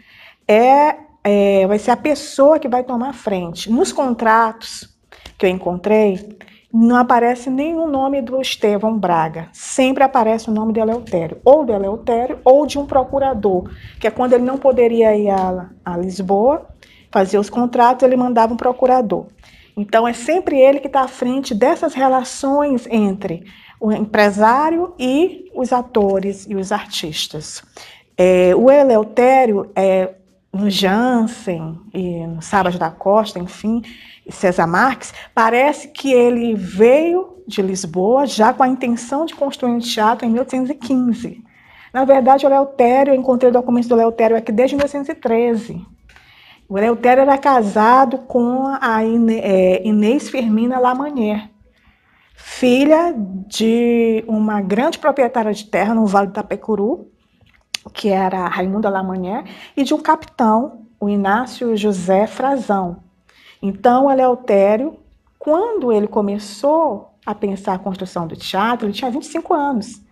é, 0.48 0.96
é, 1.22 1.66
vai 1.66 1.78
ser 1.78 1.90
a 1.90 1.96
pessoa 1.96 2.58
que 2.58 2.68
vai 2.68 2.82
tomar 2.82 3.12
frente. 3.12 3.70
Nos 3.70 3.92
contratos 3.92 4.88
que 5.36 5.46
eu 5.46 5.50
encontrei, 5.50 6.38
não 6.74 6.96
aparece 6.96 7.48
nenhum 7.48 7.86
nome 7.86 8.20
do 8.20 8.40
Estevão 8.40 8.98
Braga. 8.98 9.48
Sempre 9.52 10.02
aparece 10.02 10.50
o 10.50 10.52
nome 10.52 10.72
de 10.72 10.80
Eleutério, 10.80 11.38
ou 11.44 11.64
de 11.64 11.70
Eleutério, 11.70 12.40
ou 12.44 12.66
de 12.66 12.80
um 12.80 12.84
procurador, 12.84 13.70
que 14.00 14.08
é 14.08 14.10
quando 14.10 14.32
ele 14.32 14.42
não 14.42 14.58
poderia 14.58 15.16
ir 15.16 15.30
a, 15.30 15.70
a 15.84 15.96
Lisboa 15.96 16.66
fazer 17.12 17.38
os 17.38 17.48
contratos, 17.48 18.02
ele 18.02 18.16
mandava 18.16 18.52
um 18.52 18.56
procurador. 18.56 19.26
Então 19.76 20.06
é 20.06 20.12
sempre 20.12 20.58
ele 20.58 20.80
que 20.80 20.88
está 20.88 21.02
à 21.02 21.08
frente 21.08 21.54
dessas 21.54 21.94
relações 21.94 22.88
entre 22.90 23.44
o 23.78 23.92
empresário 23.92 24.94
e 24.98 25.50
os 25.54 25.72
atores 25.72 26.44
e 26.48 26.56
os 26.56 26.72
artistas. 26.72 27.62
É, 28.18 28.52
o 28.56 28.68
Eleutério, 28.68 29.70
é, 29.76 30.14
no 30.54 30.70
Jansen 30.70 31.80
e 31.92 32.26
no 32.26 32.40
Sábado 32.40 32.78
da 32.78 32.90
Costa, 32.90 33.38
enfim, 33.38 33.82
César 34.30 34.66
Marques, 34.66 35.12
parece 35.34 35.88
que 35.88 36.12
ele 36.12 36.54
veio 36.54 37.42
de 37.46 37.60
Lisboa 37.60 38.26
já 38.26 38.54
com 38.54 38.62
a 38.62 38.68
intenção 38.68 39.26
de 39.26 39.34
construir 39.34 39.72
um 39.72 39.80
teatro 39.80 40.26
em 40.26 40.30
1815. 40.30 41.42
Na 41.92 42.04
verdade, 42.04 42.46
o 42.46 42.48
Leotério, 42.48 43.12
eu 43.12 43.18
encontrei 43.18 43.50
documentos 43.50 43.88
do 43.88 43.94
Leotério 43.94 44.36
aqui 44.36 44.50
desde 44.50 44.76
1913. 44.76 45.84
O 46.68 46.76
Leotério 46.76 47.20
era 47.20 47.36
casado 47.36 48.18
com 48.18 48.66
a 48.66 49.00
é, 49.04 49.86
Inês 49.86 50.28
Firmina 50.30 50.78
Lamanier, 50.78 51.50
filha 52.34 53.14
de 53.46 54.24
uma 54.26 54.60
grande 54.60 54.98
proprietária 54.98 55.52
de 55.52 55.64
terra 55.66 55.94
no 55.94 56.06
Vale 56.06 56.28
do 56.28 56.32
Tapecuru, 56.32 57.13
que 57.92 58.08
era 58.08 58.48
Raimunda 58.48 58.88
Lamanier, 58.88 59.44
e 59.76 59.84
de 59.84 59.94
um 59.94 60.00
capitão, 60.00 60.86
o 60.98 61.08
Inácio 61.08 61.76
José 61.76 62.26
Frazão. 62.26 62.98
Então, 63.60 64.10
Eleutério, 64.10 64.96
quando 65.38 65.92
ele 65.92 66.06
começou 66.06 67.10
a 67.24 67.34
pensar 67.34 67.74
a 67.74 67.78
construção 67.78 68.26
do 68.26 68.36
teatro, 68.36 68.86
ele 68.86 68.94
tinha 68.94 69.10
25 69.10 69.54
anos. 69.54 70.02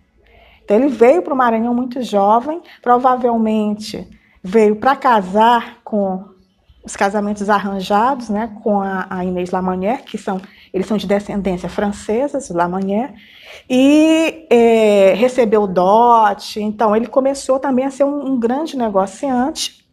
Então, 0.63 0.77
ele 0.77 0.87
veio 0.87 1.21
para 1.21 1.33
o 1.33 1.37
Maranhão 1.37 1.73
muito 1.73 2.01
jovem, 2.01 2.61
provavelmente 2.81 4.07
veio 4.43 4.75
para 4.75 4.95
casar 4.95 5.79
com 5.83 6.33
os 6.83 6.95
casamentos 6.95 7.49
arranjados, 7.49 8.29
né, 8.29 8.51
com 8.61 8.81
a, 8.81 9.07
a 9.09 9.23
Inês 9.23 9.51
Lamanier, 9.51 10.03
que 10.03 10.17
são 10.17 10.41
Eles 10.73 10.87
são 10.87 10.97
de 10.97 11.05
descendência 11.05 11.69
francesa, 11.69 12.39
Lamagné, 12.51 13.13
e 13.69 14.47
é, 14.49 15.13
recebeu 15.15 15.67
dote. 15.67 16.59
Então, 16.59 16.95
ele 16.95 17.07
começou 17.07 17.59
também 17.59 17.85
a 17.85 17.91
ser 17.91 18.03
um, 18.03 18.31
um 18.31 18.39
grande 18.39 18.75
negociante. 18.75 19.85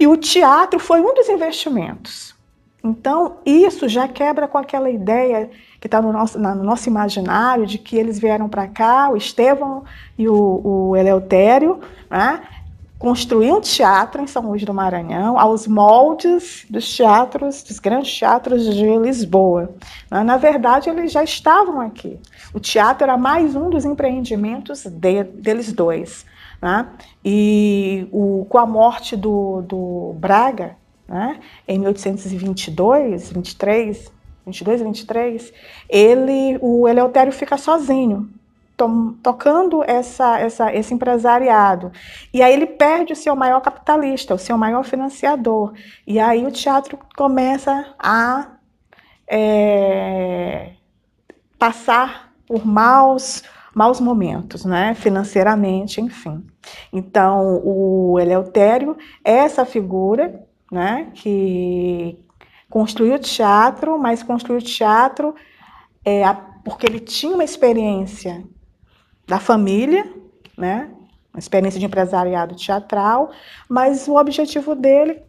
E 0.00 0.06
o 0.06 0.16
teatro 0.16 0.80
foi 0.80 1.00
um 1.00 1.14
dos 1.14 1.28
investimentos. 1.28 2.36
Então, 2.82 3.38
isso 3.44 3.88
já 3.88 4.06
quebra 4.08 4.46
com 4.48 4.56
aquela 4.56 4.88
ideia 4.88 5.50
que 5.80 5.86
está 5.86 6.00
no 6.00 6.12
nosso, 6.12 6.38
no 6.38 6.64
nosso 6.64 6.88
imaginário 6.88 7.66
de 7.66 7.78
que 7.78 7.96
eles 7.96 8.18
vieram 8.18 8.48
para 8.48 8.66
cá, 8.66 9.10
o 9.10 9.16
Estevão 9.16 9.84
e 10.16 10.28
o, 10.28 10.60
o 10.64 10.96
Eleutério, 10.96 11.80
né? 12.10 12.40
Construir 12.98 13.52
um 13.52 13.60
teatro 13.60 14.20
em 14.20 14.26
São 14.26 14.42
Luís 14.48 14.64
do 14.64 14.74
Maranhão 14.74 15.38
aos 15.38 15.66
moldes 15.66 16.66
dos 16.68 16.96
teatros, 16.96 17.62
dos 17.62 17.78
grandes 17.78 18.18
teatros 18.18 18.64
de 18.64 18.98
Lisboa. 18.98 19.70
Na 20.10 20.36
verdade, 20.36 20.90
eles 20.90 21.12
já 21.12 21.22
estavam 21.22 21.80
aqui. 21.80 22.18
O 22.52 22.58
teatro 22.58 23.04
era 23.04 23.16
mais 23.16 23.54
um 23.54 23.70
dos 23.70 23.84
empreendimentos 23.84 24.84
de, 24.84 25.22
deles 25.22 25.72
dois. 25.72 26.26
Né? 26.60 26.88
E 27.24 28.08
o, 28.10 28.44
com 28.48 28.58
a 28.58 28.66
morte 28.66 29.16
do, 29.16 29.62
do 29.62 30.14
Braga, 30.18 30.76
né, 31.06 31.38
em 31.66 31.78
1822, 31.78 33.32
23, 33.32 34.12
22 34.44 34.80
e 34.80 34.84
23, 34.84 35.52
ele, 35.88 36.58
o 36.60 36.88
Eleutério 36.88 37.32
fica 37.32 37.56
sozinho 37.56 38.28
to 38.78 39.18
tocando 39.22 39.82
essa, 39.82 40.38
essa, 40.38 40.72
esse 40.72 40.94
empresariado. 40.94 41.90
E 42.32 42.40
aí 42.40 42.54
ele 42.54 42.66
perde 42.66 43.12
o 43.12 43.16
seu 43.16 43.34
maior 43.34 43.60
capitalista, 43.60 44.34
o 44.34 44.38
seu 44.38 44.56
maior 44.56 44.84
financiador. 44.84 45.74
E 46.06 46.18
aí 46.20 46.46
o 46.46 46.52
teatro 46.52 46.98
começa 47.16 47.94
a 47.98 48.52
é, 49.28 50.74
passar 51.58 52.32
por 52.46 52.64
maus, 52.64 53.42
maus 53.74 54.00
momentos, 54.00 54.64
né? 54.64 54.94
financeiramente, 54.94 56.00
enfim. 56.00 56.46
Então, 56.92 57.60
o 57.64 58.18
Eleutério 58.18 58.96
é 59.24 59.32
essa 59.38 59.66
figura 59.66 60.46
né? 60.70 61.10
que 61.14 62.24
construiu 62.70 63.16
o 63.16 63.18
teatro, 63.18 63.98
mas 63.98 64.22
construiu 64.22 64.60
o 64.60 64.64
teatro 64.64 65.34
é, 66.04 66.22
porque 66.64 66.86
ele 66.86 67.00
tinha 67.00 67.34
uma 67.34 67.44
experiência 67.44 68.44
da 69.28 69.38
família, 69.38 70.10
né? 70.56 70.90
Uma 71.32 71.38
experiência 71.38 71.78
de 71.78 71.86
empresariado 71.86 72.56
teatral, 72.56 73.30
mas 73.68 74.08
o 74.08 74.16
objetivo 74.16 74.74
dele, 74.74 75.20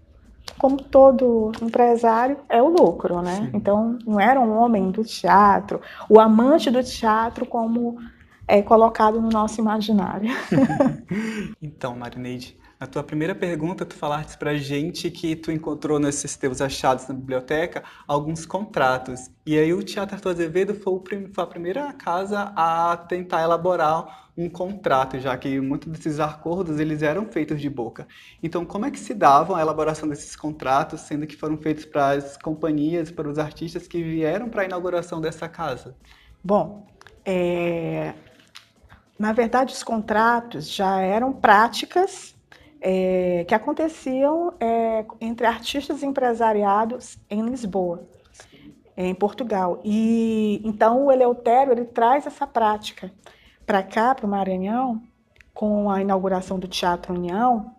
como 0.57 0.81
todo 0.81 1.51
empresário, 1.61 2.37
é 2.47 2.61
o 2.61 2.69
lucro, 2.69 3.21
né? 3.21 3.35
Sim. 3.35 3.49
Então, 3.53 3.99
não 4.07 4.19
era 4.19 4.39
um 4.39 4.57
homem 4.57 4.89
do 4.89 5.03
teatro, 5.03 5.81
o 6.09 6.19
amante 6.19 6.71
do 6.71 6.81
teatro 6.81 7.45
como 7.45 7.97
é 8.47 8.61
colocado 8.61 9.21
no 9.21 9.29
nosso 9.29 9.59
imaginário. 9.59 10.31
então, 11.61 11.95
Marineide, 11.95 12.57
na 12.79 12.87
tua 12.87 13.03
primeira 13.03 13.35
pergunta, 13.35 13.85
tu 13.85 13.93
falaste 13.93 14.37
pra 14.37 14.55
gente 14.55 15.11
que 15.11 15.35
tu 15.35 15.51
encontrou 15.51 15.99
nesses 15.99 16.37
teus 16.37 16.61
achados 16.61 17.05
na 17.09 17.13
biblioteca 17.13 17.83
alguns 18.07 18.45
contratos. 18.45 19.29
E 19.45 19.57
aí 19.59 19.73
o 19.73 19.83
Teatro 19.83 20.15
Arthur 20.15 20.29
Azevedo 20.29 20.73
foi, 20.73 21.29
a 21.35 21.45
primeira 21.45 21.91
casa 21.91 22.53
a 22.55 22.95
tentar 22.95 23.43
elaborar 23.43 24.29
um 24.37 24.49
contrato, 24.49 25.19
já 25.19 25.35
que 25.37 25.59
muitos 25.59 25.91
desses 25.91 26.21
acordos 26.21 26.79
eles 26.79 27.01
eram 27.01 27.25
feitos 27.25 27.59
de 27.59 27.69
boca. 27.69 28.07
Então, 28.41 28.63
como 28.63 28.85
é 28.85 28.91
que 28.91 28.99
se 28.99 29.13
dava 29.13 29.57
a 29.57 29.61
elaboração 29.61 30.07
desses 30.07 30.33
contratos, 30.33 31.01
sendo 31.01 31.27
que 31.27 31.35
foram 31.35 31.57
feitos 31.57 31.83
para 31.83 32.11
as 32.11 32.37
companhias, 32.37 33.11
para 33.11 33.27
os 33.27 33.37
artistas 33.37 33.89
que 33.89 34.01
vieram 34.01 34.47
para 34.47 34.61
a 34.61 34.65
inauguração 34.65 35.19
dessa 35.19 35.49
casa? 35.49 35.97
Bom, 36.41 36.87
é... 37.25 38.13
na 39.19 39.33
verdade, 39.33 39.73
os 39.73 39.83
contratos 39.83 40.71
já 40.71 41.01
eram 41.01 41.33
práticas 41.33 42.38
é, 42.81 43.45
que 43.47 43.53
aconteciam 43.53 44.53
é, 44.59 45.05
entre 45.19 45.45
artistas 45.45 46.03
empresariados 46.03 47.17
em 47.29 47.41
Lisboa, 47.41 48.07
em 48.95 49.13
Portugal. 49.13 49.79
E 49.83 50.61
então 50.63 51.05
o 51.05 51.11
Eleutério 51.11 51.73
ele 51.73 51.85
traz 51.85 52.25
essa 52.25 52.47
prática 52.47 53.11
para 53.65 53.83
cá, 53.83 54.15
para 54.15 54.25
o 54.25 54.29
Maranhão, 54.29 55.01
com 55.53 55.89
a 55.91 56.01
inauguração 56.01 56.57
do 56.57 56.67
Teatro 56.67 57.13
União. 57.13 57.75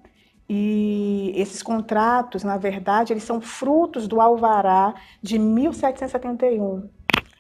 E 0.48 1.32
esses 1.36 1.62
contratos, 1.62 2.42
na 2.42 2.56
verdade, 2.56 3.12
eles 3.12 3.22
são 3.22 3.40
frutos 3.40 4.08
do 4.08 4.20
alvará 4.20 4.94
de 5.22 5.38
1771, 5.38 6.90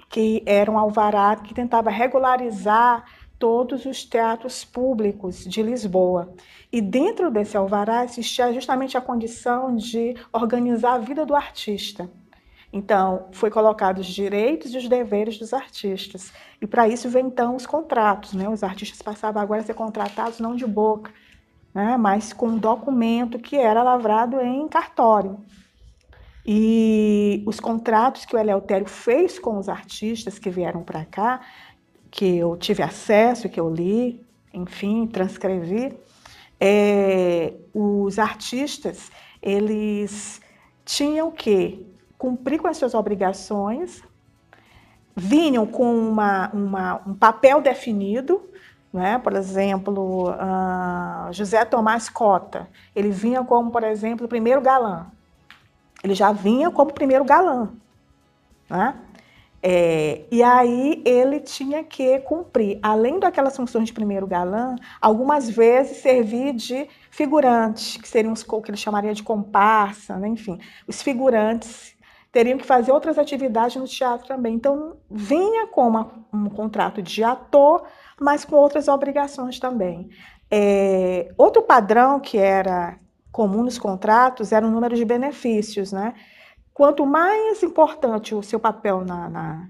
que 0.08 0.42
era 0.46 0.70
um 0.70 0.78
alvará 0.78 1.34
que 1.36 1.52
tentava 1.52 1.90
regularizar 1.90 3.04
todos 3.40 3.86
os 3.86 4.04
teatros 4.04 4.64
públicos 4.64 5.44
de 5.44 5.62
Lisboa. 5.62 6.32
E 6.70 6.80
dentro 6.80 7.30
desse 7.30 7.56
alvará 7.56 8.04
existia 8.04 8.52
justamente 8.52 8.96
a 8.96 9.00
condição 9.00 9.74
de 9.74 10.14
organizar 10.30 10.92
a 10.92 10.98
vida 10.98 11.24
do 11.24 11.34
artista. 11.34 12.08
Então, 12.72 13.26
foi 13.32 13.50
colocados 13.50 14.06
os 14.06 14.14
direitos 14.14 14.72
e 14.72 14.78
os 14.78 14.88
deveres 14.88 15.38
dos 15.38 15.52
artistas. 15.52 16.32
E 16.60 16.66
para 16.66 16.86
isso 16.86 17.08
vem 17.08 17.26
então 17.26 17.56
os 17.56 17.66
contratos. 17.66 18.34
Né? 18.34 18.48
Os 18.48 18.62
artistas 18.62 19.02
passavam 19.02 19.42
agora 19.42 19.62
a 19.62 19.64
ser 19.64 19.74
contratados 19.74 20.38
não 20.38 20.54
de 20.54 20.66
boca, 20.66 21.10
né? 21.74 21.96
mas 21.96 22.32
com 22.32 22.46
um 22.46 22.58
documento 22.58 23.38
que 23.40 23.56
era 23.56 23.82
lavrado 23.82 24.38
em 24.40 24.68
cartório. 24.68 25.40
E 26.46 27.42
os 27.46 27.58
contratos 27.58 28.24
que 28.24 28.34
o 28.34 28.38
Eleutério 28.38 28.86
fez 28.86 29.38
com 29.38 29.58
os 29.58 29.68
artistas 29.68 30.38
que 30.38 30.48
vieram 30.48 30.82
para 30.82 31.04
cá 31.04 31.40
que 32.10 32.38
eu 32.38 32.56
tive 32.56 32.82
acesso, 32.82 33.48
que 33.48 33.60
eu 33.60 33.72
li, 33.72 34.24
enfim, 34.52 35.06
transcrevi, 35.06 35.96
é, 36.58 37.54
os 37.72 38.18
artistas 38.18 39.10
eles 39.40 40.40
tinham 40.84 41.30
que 41.30 41.86
cumprir 42.18 42.60
com 42.60 42.68
as 42.68 42.76
suas 42.76 42.92
obrigações, 42.92 44.02
vinham 45.16 45.66
com 45.66 45.96
uma, 45.96 46.50
uma, 46.52 47.02
um 47.06 47.14
papel 47.14 47.62
definido, 47.62 48.42
né? 48.92 49.18
por 49.18 49.34
exemplo, 49.34 50.30
uh, 50.30 51.32
José 51.32 51.64
Tomás 51.64 52.08
Cota, 52.08 52.68
ele 52.94 53.10
vinha 53.10 53.42
como, 53.42 53.70
por 53.70 53.84
exemplo, 53.84 54.26
o 54.26 54.28
primeiro 54.28 54.60
galã. 54.60 55.06
Ele 56.02 56.14
já 56.14 56.32
vinha 56.32 56.70
como 56.70 56.92
primeiro 56.92 57.24
galã. 57.24 57.70
Né? 58.68 58.94
É, 59.62 60.22
e 60.30 60.42
aí 60.42 61.02
ele 61.04 61.38
tinha 61.38 61.84
que 61.84 62.18
cumprir, 62.20 62.78
além 62.82 63.20
daquelas 63.20 63.54
funções 63.54 63.86
de 63.86 63.92
primeiro 63.92 64.26
galã, 64.26 64.74
algumas 65.00 65.50
vezes 65.50 65.98
servir 65.98 66.54
de 66.54 66.88
figurante, 67.10 67.98
que 67.98 68.08
seriam 68.08 68.32
os 68.32 68.42
que 68.42 68.70
ele 68.70 68.76
chamaria 68.76 69.12
de 69.12 69.22
comparsa, 69.22 70.16
né? 70.16 70.28
enfim, 70.28 70.58
os 70.88 71.02
figurantes 71.02 71.94
teriam 72.32 72.56
que 72.56 72.64
fazer 72.64 72.92
outras 72.92 73.18
atividades 73.18 73.76
no 73.76 73.86
teatro 73.86 74.26
também. 74.26 74.54
Então 74.54 74.96
vinha 75.10 75.66
com 75.66 75.86
uma, 75.88 76.10
um 76.32 76.48
contrato 76.48 77.02
de 77.02 77.22
ator, 77.22 77.82
mas 78.18 78.44
com 78.44 78.56
outras 78.56 78.88
obrigações 78.88 79.58
também. 79.58 80.08
É, 80.50 81.32
outro 81.36 81.62
padrão 81.62 82.18
que 82.18 82.38
era 82.38 82.98
comum 83.30 83.62
nos 83.62 83.78
contratos 83.78 84.52
era 84.52 84.66
o 84.66 84.70
número 84.70 84.96
de 84.96 85.04
benefícios, 85.04 85.92
né? 85.92 86.14
Quanto 86.80 87.04
mais 87.04 87.62
importante 87.62 88.34
o 88.34 88.42
seu 88.42 88.58
papel 88.58 89.04
na, 89.04 89.28
na, 89.28 89.68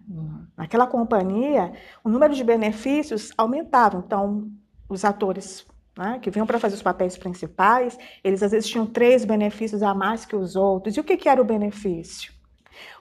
naquela 0.56 0.86
companhia, 0.86 1.72
o 2.04 2.08
número 2.08 2.32
de 2.32 2.44
benefícios 2.44 3.32
aumentava. 3.36 4.00
Então, 4.06 4.48
os 4.88 5.04
atores 5.04 5.66
né, 5.98 6.20
que 6.22 6.30
vinham 6.30 6.46
para 6.46 6.60
fazer 6.60 6.76
os 6.76 6.82
papéis 6.82 7.18
principais, 7.18 7.98
eles 8.22 8.44
às 8.44 8.52
vezes 8.52 8.70
tinham 8.70 8.86
três 8.86 9.24
benefícios 9.24 9.82
a 9.82 9.92
mais 9.92 10.24
que 10.24 10.36
os 10.36 10.54
outros. 10.54 10.96
E 10.96 11.00
o 11.00 11.02
que, 11.02 11.16
que 11.16 11.28
era 11.28 11.42
o 11.42 11.44
benefício? 11.44 12.32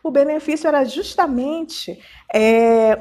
O 0.01 0.09
benefício 0.09 0.67
era 0.67 0.83
justamente 0.85 2.01
é, 2.33 2.99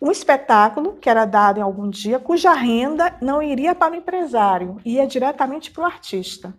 um 0.00 0.10
espetáculo 0.10 0.94
que 0.94 1.10
era 1.10 1.26
dado 1.26 1.58
em 1.58 1.62
algum 1.62 1.90
dia, 1.90 2.18
cuja 2.18 2.54
renda 2.54 3.14
não 3.20 3.42
iria 3.42 3.74
para 3.74 3.92
o 3.92 3.96
empresário, 3.96 4.78
ia 4.86 5.06
diretamente 5.06 5.70
para 5.70 5.82
o 5.82 5.84
artista. 5.84 6.54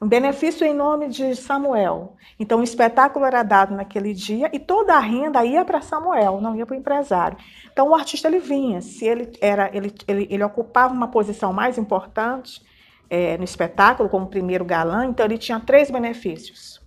Um 0.00 0.06
benefício 0.06 0.64
em 0.64 0.72
nome 0.72 1.08
de 1.08 1.34
Samuel. 1.34 2.16
Então, 2.38 2.60
o 2.60 2.62
espetáculo 2.62 3.24
era 3.24 3.42
dado 3.42 3.74
naquele 3.74 4.14
dia 4.14 4.48
e 4.52 4.58
toda 4.58 4.94
a 4.94 5.00
renda 5.00 5.44
ia 5.44 5.64
para 5.64 5.80
Samuel, 5.80 6.40
não 6.40 6.54
ia 6.54 6.64
para 6.64 6.76
o 6.76 6.78
empresário. 6.78 7.36
Então, 7.72 7.88
o 7.88 7.94
artista 7.94 8.28
ele 8.28 8.38
vinha, 8.38 8.80
se 8.80 9.04
ele 9.04 9.32
era, 9.40 9.68
ele, 9.76 9.92
ele, 10.06 10.28
ele 10.30 10.44
ocupava 10.44 10.94
uma 10.94 11.08
posição 11.08 11.52
mais 11.52 11.78
importante 11.78 12.62
é, 13.10 13.36
no 13.36 13.44
espetáculo, 13.44 14.08
como 14.08 14.28
primeiro 14.28 14.64
galã, 14.64 15.06
então 15.06 15.26
ele 15.26 15.36
tinha 15.38 15.58
três 15.58 15.90
benefícios 15.90 16.80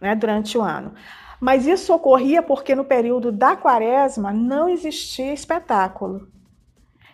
né, 0.00 0.14
durante 0.14 0.58
o 0.58 0.62
ano. 0.62 0.92
Mas 1.40 1.66
isso 1.66 1.94
ocorria 1.94 2.42
porque 2.42 2.74
no 2.74 2.84
período 2.84 3.32
da 3.32 3.56
quaresma 3.56 4.32
não 4.32 4.68
existia 4.68 5.32
espetáculo. 5.32 6.28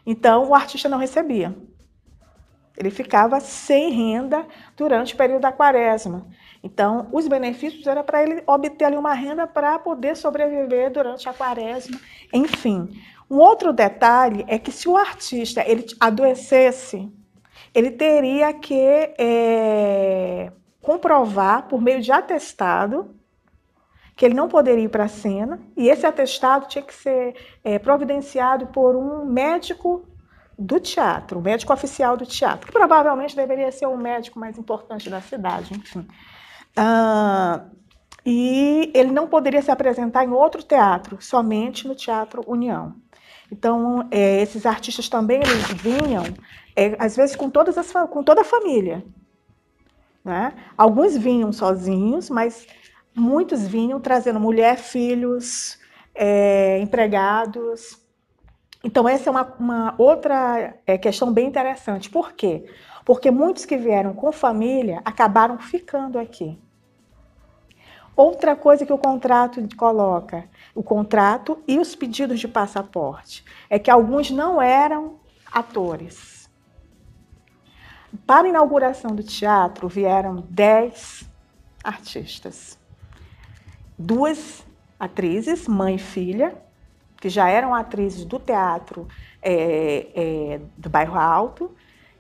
Então, 0.05 0.49
o 0.49 0.55
artista 0.55 0.89
não 0.89 0.99
recebia. 0.99 1.57
Ele 2.77 2.91
ficava 2.91 3.41
sem 3.41 3.91
renda 3.91 4.47
durante 4.77 5.15
o 5.15 5.17
período 5.17 5.43
da 5.43 5.53
quaresma. 5.53 6.27
Então, 6.63 7.09
os 7.13 7.27
benefícios 7.29 7.87
era 7.87 8.03
para 8.03 8.23
ele 8.23 8.43
obter 8.47 8.85
ali 8.85 8.97
uma 8.97 9.15
renda 9.15 9.47
para 9.47 9.79
poder 9.79 10.17
sobreviver 10.17 10.91
durante 10.91 11.29
a 11.29 11.33
quaresma. 11.33 11.99
Enfim, 12.33 12.89
um 13.31 13.39
outro 13.39 13.73
detalhe 13.73 14.45
é 14.49 14.59
que 14.59 14.71
se 14.71 14.89
o 14.89 14.97
artista 14.97 15.65
ele 15.67 15.87
adoecesse, 15.99 17.11
ele 17.75 17.91
teria 17.91 18.53
que 18.53 18.75
é, 19.19 20.53
comprovar 20.81 21.67
por 21.69 21.81
meio 21.81 22.01
de 22.01 22.13
atestado 22.13 23.15
que 24.17 24.25
ele 24.25 24.35
não 24.35 24.49
poderia 24.49 24.85
ir 24.85 24.89
para 24.89 25.05
a 25.05 25.09
cena, 25.09 25.61
e 25.77 25.91
esse 25.91 26.07
atestado 26.07 26.67
tinha 26.69 26.83
que 26.83 26.95
ser 26.95 27.37
é, 27.63 27.79
providenciado 27.79 28.67
por 28.69 28.97
um 28.97 29.27
médico 29.27 30.07
do 30.59 30.81
teatro, 30.81 31.39
o 31.39 31.43
médico 31.43 31.73
oficial 31.73 32.17
do 32.17 32.25
teatro, 32.25 32.67
que 32.67 32.73
provavelmente 32.73 33.37
deveria 33.37 33.71
ser 33.71 33.87
o 33.87 33.97
médico 33.97 34.39
mais 34.39 34.57
importante 34.59 35.11
da 35.11 35.21
cidade, 35.21 35.75
enfim. 35.75 36.07
Ah, 36.77 37.65
e 38.25 38.91
ele 38.93 39.13
não 39.13 39.29
poderia 39.29 39.63
se 39.63 39.71
apresentar 39.71 40.25
em 40.25 40.33
outro 40.33 40.63
teatro, 40.63 41.19
somente 41.21 41.87
no 41.87 41.95
Teatro 41.95 42.43
União. 42.47 42.95
Então, 43.53 44.09
é, 44.11 44.43
esses 44.43 44.67
artistas 44.67 45.09
também 45.09 45.41
eles 45.41 45.69
vinham, 45.81 46.25
é, 46.75 46.97
às 46.99 47.17
vezes, 47.17 47.37
com, 47.37 47.49
todas 47.49 47.79
as, 47.79 47.93
com 48.11 48.25
toda 48.25 48.41
a 48.41 48.45
família. 48.45 49.05
Né? 50.25 50.53
Alguns 50.77 51.17
vinham 51.17 51.53
sozinhos, 51.53 52.29
mas 52.29 52.67
muitos 53.15 53.65
vinham 53.67 54.01
trazendo 54.01 54.41
mulher, 54.41 54.77
filhos, 54.77 55.79
é, 56.13 56.81
empregados. 56.81 58.05
Então, 58.87 59.09
essa 59.09 59.29
é 59.29 59.33
uma, 59.33 59.55
uma 59.59 59.95
outra 59.99 60.77
é, 60.87 60.97
questão 60.97 61.33
bem 61.33 61.49
interessante. 61.49 62.09
Por 62.09 62.35
quê? 62.35 62.65
Porque 63.05 63.33
muitos 63.33 63.65
que 63.65 63.77
vieram 63.77 64.15
com 64.15 64.31
família 64.31 65.03
acabaram 65.05 65.59
ficando 65.59 66.21
aqui. 66.21 66.57
Outra 68.15 68.55
coisa 68.55 68.87
que 68.87 68.93
o 68.93 68.97
contrato 68.97 69.61
coloca, 69.77 70.49
o 70.73 70.85
contrato 70.85 71.61
e 71.67 71.81
os 71.81 71.97
pedidos 71.97 72.39
de 72.39 72.47
passaporte, 72.47 73.45
é 73.69 73.77
que 73.77 73.91
alguns 73.91 74.31
não 74.31 74.63
eram 74.63 75.19
atores. 75.51 76.49
Para 78.25 78.47
a 78.47 78.51
inauguração 78.51 79.11
do 79.11 79.25
teatro 79.25 79.89
vieram 79.89 80.45
dez 80.49 81.29
artistas 81.83 82.79
duas 83.99 84.65
atrizes, 84.99 85.67
mãe 85.67 85.97
e 85.97 85.99
filha, 85.99 86.57
que 87.21 87.29
já 87.29 87.49
eram 87.49 87.75
atrizes 87.75 88.25
do 88.25 88.39
teatro 88.39 89.09
é, 89.43 90.07
é, 90.15 90.61
do 90.77 90.89
Bairro 90.89 91.19
Alto, 91.19 91.75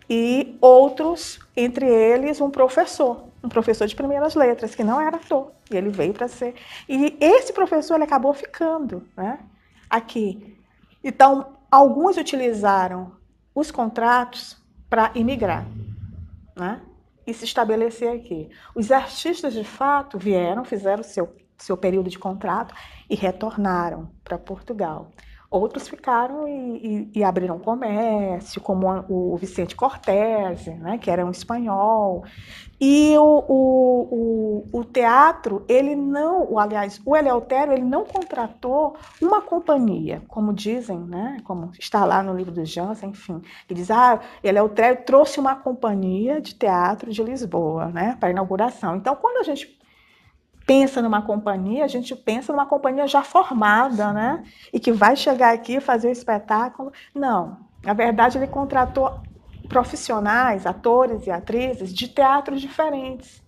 e 0.08 0.56
outros, 0.60 1.40
entre 1.56 1.86
eles 1.86 2.40
um 2.40 2.50
professor, 2.50 3.24
um 3.42 3.48
professor 3.48 3.86
de 3.86 3.96
primeiras 3.96 4.34
letras, 4.34 4.74
que 4.74 4.84
não 4.84 5.00
era 5.00 5.16
ator, 5.16 5.50
e 5.70 5.76
ele 5.76 5.90
veio 5.90 6.14
para 6.14 6.28
ser. 6.28 6.54
E 6.88 7.16
esse 7.20 7.52
professor 7.52 7.96
ele 7.96 8.04
acabou 8.04 8.32
ficando 8.32 9.06
né, 9.16 9.40
aqui. 9.90 10.56
Então, 11.02 11.54
alguns 11.70 12.16
utilizaram 12.16 13.12
os 13.54 13.70
contratos 13.70 14.56
para 14.88 15.10
imigrar 15.14 15.66
né, 16.56 16.80
e 17.26 17.34
se 17.34 17.44
estabelecer 17.44 18.12
aqui. 18.12 18.48
Os 18.74 18.92
artistas, 18.92 19.52
de 19.52 19.64
fato, 19.64 20.18
vieram, 20.18 20.64
fizeram 20.64 21.02
seu 21.02 21.34
seu 21.58 21.76
período 21.76 22.10
de 22.10 22.18
contrato 22.18 22.74
e 23.08 23.14
retornaram 23.14 24.08
para 24.24 24.38
Portugal. 24.38 25.10
Outros 25.48 25.88
ficaram 25.88 26.48
e, 26.48 27.08
e, 27.14 27.20
e, 27.20 27.24
abriram 27.24 27.58
comércio, 27.58 28.60
como 28.60 29.04
o 29.08 29.36
Vicente 29.36 29.76
Cortese, 29.76 30.70
né, 30.70 30.98
que 30.98 31.08
era 31.08 31.24
um 31.24 31.30
espanhol. 31.30 32.24
E 32.80 33.16
o, 33.16 33.44
o, 33.48 34.64
o, 34.72 34.80
o 34.80 34.84
teatro, 34.84 35.64
ele 35.68 35.94
não, 35.94 36.58
aliás, 36.58 37.00
o 37.04 37.16
Eleutério, 37.16 37.72
ele 37.72 37.84
não 37.84 38.04
contratou 38.04 38.96
uma 39.22 39.40
companhia, 39.40 40.22
como 40.28 40.52
dizem, 40.52 40.98
né, 40.98 41.38
como 41.44 41.70
está 41.78 42.04
lá 42.04 42.22
no 42.22 42.36
livro 42.36 42.52
do 42.52 42.64
Jansen, 42.64 43.10
enfim. 43.10 43.40
Ele 43.70 43.80
diz, 43.80 43.90
ah, 43.90 44.20
Eleutério 44.42 45.04
trouxe 45.04 45.38
uma 45.38 45.54
companhia 45.54 46.40
de 46.40 46.54
teatro 46.54 47.10
de 47.10 47.22
Lisboa, 47.22 47.86
né, 47.86 48.16
para 48.18 48.28
a 48.28 48.32
inauguração. 48.32 48.96
Então, 48.96 49.14
quando 49.14 49.38
a 49.38 49.42
gente 49.44 49.75
pensa 50.66 51.00
numa 51.00 51.22
companhia, 51.22 51.84
a 51.84 51.88
gente 51.88 52.14
pensa 52.16 52.52
numa 52.52 52.66
companhia 52.66 53.06
já 53.06 53.22
formada, 53.22 54.12
né? 54.12 54.42
E 54.72 54.80
que 54.80 54.90
vai 54.90 55.14
chegar 55.14 55.54
aqui 55.54 55.80
fazer 55.80 56.08
o 56.08 56.12
espetáculo. 56.12 56.92
Não. 57.14 57.58
Na 57.84 57.94
verdade, 57.94 58.36
ele 58.36 58.48
contratou 58.48 59.20
profissionais, 59.68 60.66
atores 60.66 61.26
e 61.26 61.30
atrizes 61.30 61.94
de 61.94 62.08
teatros 62.08 62.60
diferentes. 62.60 63.45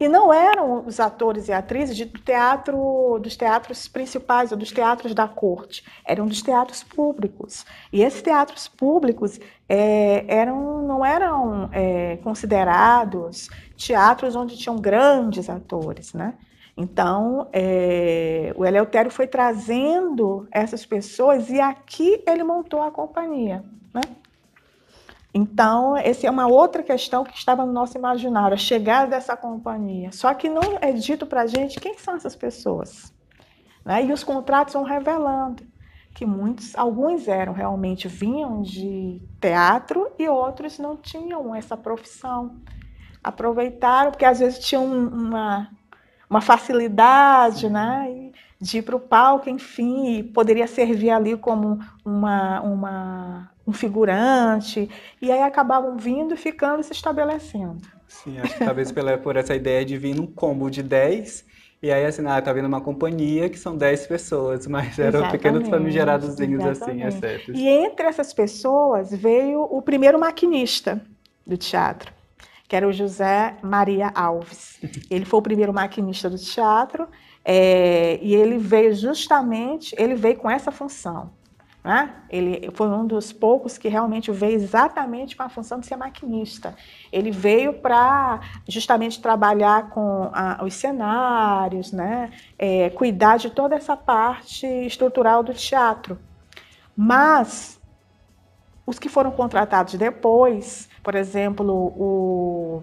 E 0.00 0.08
não 0.08 0.32
eram 0.32 0.86
os 0.86 0.98
atores 0.98 1.48
e 1.48 1.52
atrizes 1.52 1.98
do 2.06 2.18
teatro, 2.20 3.18
dos 3.22 3.36
teatros 3.36 3.86
principais 3.86 4.50
ou 4.50 4.56
dos 4.56 4.72
teatros 4.72 5.14
da 5.14 5.28
corte, 5.28 5.84
eram 6.06 6.26
dos 6.26 6.40
teatros 6.40 6.82
públicos. 6.82 7.66
E 7.92 8.02
esses 8.02 8.22
teatros 8.22 8.66
públicos 8.66 9.38
é, 9.68 10.24
eram, 10.26 10.82
não 10.82 11.04
eram 11.04 11.68
é, 11.70 12.16
considerados 12.24 13.50
teatros 13.76 14.34
onde 14.34 14.56
tinham 14.56 14.78
grandes 14.78 15.50
atores, 15.50 16.14
né? 16.14 16.32
Então, 16.74 17.48
é, 17.52 18.54
o 18.56 18.64
Eleutério 18.64 19.10
foi 19.10 19.26
trazendo 19.26 20.48
essas 20.50 20.86
pessoas 20.86 21.50
e 21.50 21.60
aqui 21.60 22.24
ele 22.26 22.42
montou 22.42 22.80
a 22.80 22.90
companhia, 22.90 23.62
né? 23.92 24.00
Então, 25.32 25.96
essa 25.96 26.26
é 26.26 26.30
uma 26.30 26.48
outra 26.48 26.82
questão 26.82 27.22
que 27.22 27.36
estava 27.36 27.64
no 27.64 27.72
nosso 27.72 27.96
imaginário, 27.96 28.54
a 28.54 28.58
chegada 28.58 29.12
dessa 29.12 29.36
companhia. 29.36 30.10
Só 30.12 30.34
que 30.34 30.48
não 30.48 30.78
é 30.80 30.92
dito 30.92 31.24
para 31.24 31.42
a 31.42 31.46
gente 31.46 31.78
quem 31.78 31.96
são 31.96 32.16
essas 32.16 32.34
pessoas. 32.34 33.12
Né? 33.84 34.04
E 34.04 34.12
os 34.12 34.24
contratos 34.24 34.74
vão 34.74 34.82
revelando 34.82 35.64
que 36.14 36.26
muitos, 36.26 36.76
alguns 36.76 37.28
eram 37.28 37.52
realmente, 37.52 38.08
vinham 38.08 38.60
de 38.62 39.22
teatro 39.40 40.10
e 40.18 40.28
outros 40.28 40.78
não 40.78 40.96
tinham 40.96 41.54
essa 41.54 41.76
profissão. 41.76 42.56
Aproveitaram, 43.22 44.10
porque 44.10 44.24
às 44.24 44.40
vezes 44.40 44.58
tinham 44.58 44.84
uma, 44.84 45.70
uma 46.28 46.40
facilidade, 46.40 47.70
né? 47.70 48.32
De 48.60 48.78
ir 48.78 48.82
para 48.82 48.94
o 48.94 49.00
palco, 49.00 49.48
enfim, 49.48 50.22
poderia 50.34 50.66
servir 50.66 51.10
ali 51.10 51.36
como 51.36 51.78
uma, 52.04 52.60
uma, 52.60 53.50
um 53.66 53.72
figurante, 53.72 54.88
e 55.22 55.32
aí 55.32 55.40
acabavam 55.40 55.96
vindo, 55.96 56.36
ficando 56.36 56.80
e 56.80 56.84
se 56.84 56.92
estabelecendo. 56.92 57.78
Sim, 58.06 58.38
acho 58.38 58.58
que 58.58 58.64
talvez 58.64 58.92
pela, 58.92 59.16
por 59.16 59.36
essa 59.36 59.54
ideia 59.54 59.84
de 59.84 59.96
vir 59.96 60.14
num 60.14 60.26
combo 60.26 60.68
de 60.68 60.82
10, 60.82 61.46
e 61.82 61.90
aí 61.90 62.04
assim, 62.04 62.26
ah, 62.26 62.42
tá 62.42 62.52
vindo 62.52 62.66
uma 62.66 62.82
companhia 62.82 63.48
que 63.48 63.58
são 63.58 63.74
10 63.74 64.06
pessoas, 64.06 64.66
mas 64.66 64.98
eram 64.98 65.20
exatamente, 65.20 65.32
pequenos 65.32 65.68
famigeradozinhos 65.68 66.64
assim, 66.66 67.02
é 67.02 67.10
certo. 67.10 67.52
E 67.52 67.66
entre 67.66 68.06
essas 68.06 68.34
pessoas 68.34 69.10
veio 69.10 69.62
o 69.62 69.80
primeiro 69.80 70.18
maquinista 70.18 71.00
do 71.46 71.56
teatro, 71.56 72.12
que 72.68 72.76
era 72.76 72.86
o 72.86 72.92
José 72.92 73.56
Maria 73.62 74.12
Alves. 74.14 74.78
Ele 75.10 75.24
foi 75.24 75.38
o 75.38 75.42
primeiro 75.42 75.72
maquinista 75.72 76.28
do 76.28 76.36
teatro, 76.36 77.08
é, 77.44 78.18
e 78.22 78.34
ele 78.34 78.58
veio 78.58 78.94
justamente, 78.94 79.94
ele 79.98 80.14
veio 80.14 80.36
com 80.36 80.50
essa 80.50 80.70
função. 80.70 81.30
Né? 81.82 82.14
Ele 82.28 82.70
foi 82.74 82.88
um 82.88 83.06
dos 83.06 83.32
poucos 83.32 83.78
que 83.78 83.88
realmente 83.88 84.30
veio 84.30 84.54
exatamente 84.54 85.34
com 85.34 85.42
a 85.42 85.48
função 85.48 85.80
de 85.80 85.86
ser 85.86 85.96
maquinista. 85.96 86.74
Ele 87.10 87.30
veio 87.30 87.72
para 87.72 88.40
justamente 88.68 89.20
trabalhar 89.20 89.88
com 89.88 90.30
a, 90.30 90.62
os 90.62 90.74
cenários, 90.74 91.90
né? 91.90 92.30
É, 92.58 92.90
cuidar 92.90 93.38
de 93.38 93.48
toda 93.48 93.76
essa 93.76 93.96
parte 93.96 94.66
estrutural 94.66 95.42
do 95.42 95.54
teatro. 95.54 96.18
Mas 96.94 97.80
os 98.84 98.98
que 98.98 99.08
foram 99.08 99.30
contratados 99.30 99.94
depois, 99.94 100.86
por 101.02 101.14
exemplo, 101.14 101.66
o, 101.96 102.82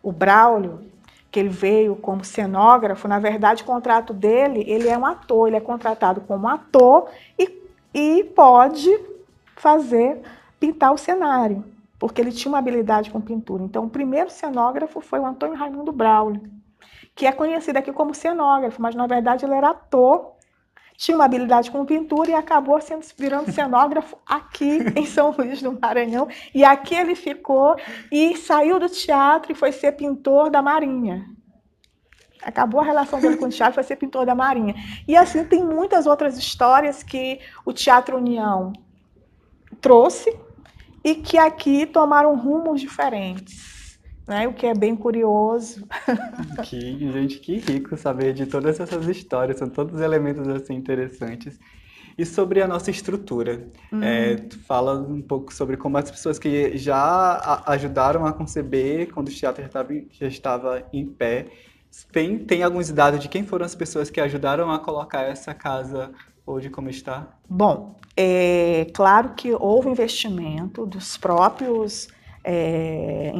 o 0.00 0.12
Braulio, 0.12 0.91
que 1.32 1.40
ele 1.40 1.48
veio 1.48 1.96
como 1.96 2.22
cenógrafo, 2.22 3.08
na 3.08 3.18
verdade 3.18 3.62
o 3.62 3.66
contrato 3.66 4.12
dele, 4.12 4.62
ele 4.68 4.86
é 4.86 4.98
um 4.98 5.06
ator, 5.06 5.48
ele 5.48 5.56
é 5.56 5.60
contratado 5.60 6.20
como 6.20 6.46
ator 6.46 7.08
e, 7.38 7.50
e 7.94 8.24
pode 8.36 8.90
fazer, 9.56 10.20
pintar 10.60 10.92
o 10.92 10.98
cenário, 10.98 11.64
porque 11.98 12.20
ele 12.20 12.30
tinha 12.30 12.52
uma 12.52 12.58
habilidade 12.58 13.10
com 13.10 13.18
pintura. 13.18 13.62
Então 13.62 13.84
o 13.86 13.90
primeiro 13.90 14.28
cenógrafo 14.28 15.00
foi 15.00 15.20
o 15.20 15.26
Antônio 15.26 15.56
Raimundo 15.56 15.90
Braulio, 15.90 16.42
que 17.14 17.26
é 17.26 17.32
conhecido 17.32 17.78
aqui 17.78 17.92
como 17.92 18.14
cenógrafo, 18.14 18.82
mas 18.82 18.94
na 18.94 19.06
verdade 19.06 19.46
ele 19.46 19.54
era 19.54 19.70
ator, 19.70 20.32
tinha 21.02 21.16
uma 21.16 21.24
habilidade 21.24 21.68
com 21.68 21.84
pintura 21.84 22.30
e 22.30 22.34
acabou 22.34 22.80
sendo, 22.80 23.04
virando 23.18 23.50
cenógrafo 23.50 24.16
aqui 24.24 24.78
em 24.94 25.04
São 25.04 25.34
Luís 25.36 25.60
do 25.60 25.72
Maranhão. 25.72 26.28
E 26.54 26.64
aqui 26.64 26.94
ele 26.94 27.16
ficou 27.16 27.74
e 28.10 28.36
saiu 28.36 28.78
do 28.78 28.88
teatro 28.88 29.50
e 29.50 29.54
foi 29.56 29.72
ser 29.72 29.92
pintor 29.92 30.48
da 30.48 30.62
Marinha. 30.62 31.26
Acabou 32.40 32.80
a 32.80 32.84
relação 32.84 33.20
dele 33.20 33.36
com 33.36 33.46
o 33.46 33.48
teatro, 33.48 33.74
foi 33.74 33.82
ser 33.82 33.96
pintor 33.96 34.24
da 34.24 34.36
Marinha. 34.36 34.76
E 35.08 35.16
assim 35.16 35.44
tem 35.44 35.64
muitas 35.64 36.06
outras 36.06 36.38
histórias 36.38 37.02
que 37.02 37.40
o 37.66 37.72
Teatro 37.72 38.16
União 38.16 38.72
trouxe 39.80 40.32
e 41.02 41.16
que 41.16 41.36
aqui 41.36 41.84
tomaram 41.84 42.36
rumos 42.36 42.80
diferentes. 42.80 43.81
Né, 44.32 44.48
o 44.48 44.52
que 44.52 44.66
é 44.66 44.74
bem 44.74 44.96
curioso. 44.96 45.86
Que, 46.64 46.78
gente, 47.12 47.38
que 47.38 47.58
rico 47.58 47.96
saber 47.96 48.32
de 48.32 48.46
todas 48.46 48.78
essas 48.80 49.06
histórias, 49.06 49.58
são 49.58 49.68
todos 49.68 50.00
elementos 50.00 50.46
assim 50.48 50.74
interessantes. 50.74 51.58
E 52.16 52.24
sobre 52.26 52.62
a 52.62 52.68
nossa 52.68 52.90
estrutura, 52.90 53.66
uhum. 53.90 54.02
é, 54.02 54.36
tu 54.36 54.58
fala 54.60 55.00
um 55.00 55.20
pouco 55.20 55.52
sobre 55.52 55.76
como 55.76 55.96
as 55.96 56.10
pessoas 56.10 56.38
que 56.38 56.76
já 56.76 57.62
ajudaram 57.66 58.26
a 58.26 58.32
conceber 58.32 59.12
quando 59.12 59.28
o 59.28 59.32
teatro 59.32 59.62
já 59.62 59.66
estava, 59.66 59.94
já 60.10 60.26
estava 60.26 60.88
em 60.92 61.06
pé, 61.06 61.46
tem, 62.10 62.38
tem 62.38 62.62
alguns 62.62 62.90
dados 62.90 63.20
de 63.20 63.28
quem 63.28 63.44
foram 63.44 63.64
as 63.64 63.74
pessoas 63.74 64.10
que 64.10 64.20
ajudaram 64.20 64.70
a 64.70 64.78
colocar 64.78 65.22
essa 65.22 65.54
casa 65.54 66.10
hoje 66.46 66.70
como 66.70 66.88
está? 66.88 67.28
Bom, 67.48 67.98
é 68.16 68.86
claro 68.94 69.30
que 69.30 69.52
houve 69.52 69.88
investimento 69.88 70.86
dos 70.86 71.16
próprios 71.16 72.08
é, 72.44 73.32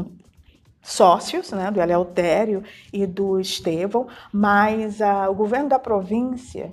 sócios, 0.83 1.53
né, 1.53 1.71
do 1.71 1.81
Eleutério 1.81 2.63
e 2.93 3.07
do 3.07 3.39
Estevão, 3.39 4.09
mas 4.33 4.99
o 5.29 5.35
governo 5.35 5.69
da 5.69 5.79
província 5.79 6.73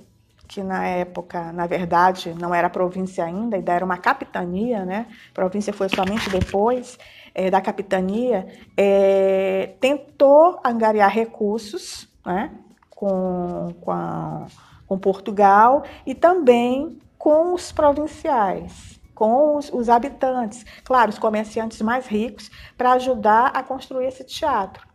que 0.50 0.64
na 0.64 0.84
época, 0.84 1.52
na 1.52 1.64
verdade, 1.64 2.34
não 2.34 2.52
era 2.52 2.68
província 2.68 3.24
ainda, 3.24 3.56
ainda 3.56 3.72
era 3.72 3.84
uma 3.84 3.96
capitania, 3.96 4.84
né? 4.84 5.06
Província 5.32 5.72
foi 5.72 5.88
somente 5.88 6.28
depois 6.28 6.98
é, 7.32 7.48
da 7.48 7.60
capitania, 7.60 8.48
é, 8.76 9.74
tentou 9.80 10.58
angariar 10.64 11.08
recursos, 11.08 12.08
né? 12.26 12.50
Com, 12.90 13.68
com, 13.80 13.92
a, 13.92 14.46
com 14.88 14.98
Portugal 14.98 15.84
e 16.04 16.16
também 16.16 16.98
com 17.16 17.54
os 17.54 17.70
provinciais, 17.70 18.99
com 19.20 19.58
os, 19.58 19.70
os 19.70 19.90
habitantes, 19.90 20.64
claro, 20.82 21.10
os 21.10 21.18
comerciantes 21.18 21.82
mais 21.82 22.06
ricos, 22.06 22.50
para 22.74 22.92
ajudar 22.92 23.48
a 23.48 23.62
construir 23.62 24.06
esse 24.06 24.24
teatro. 24.24 24.88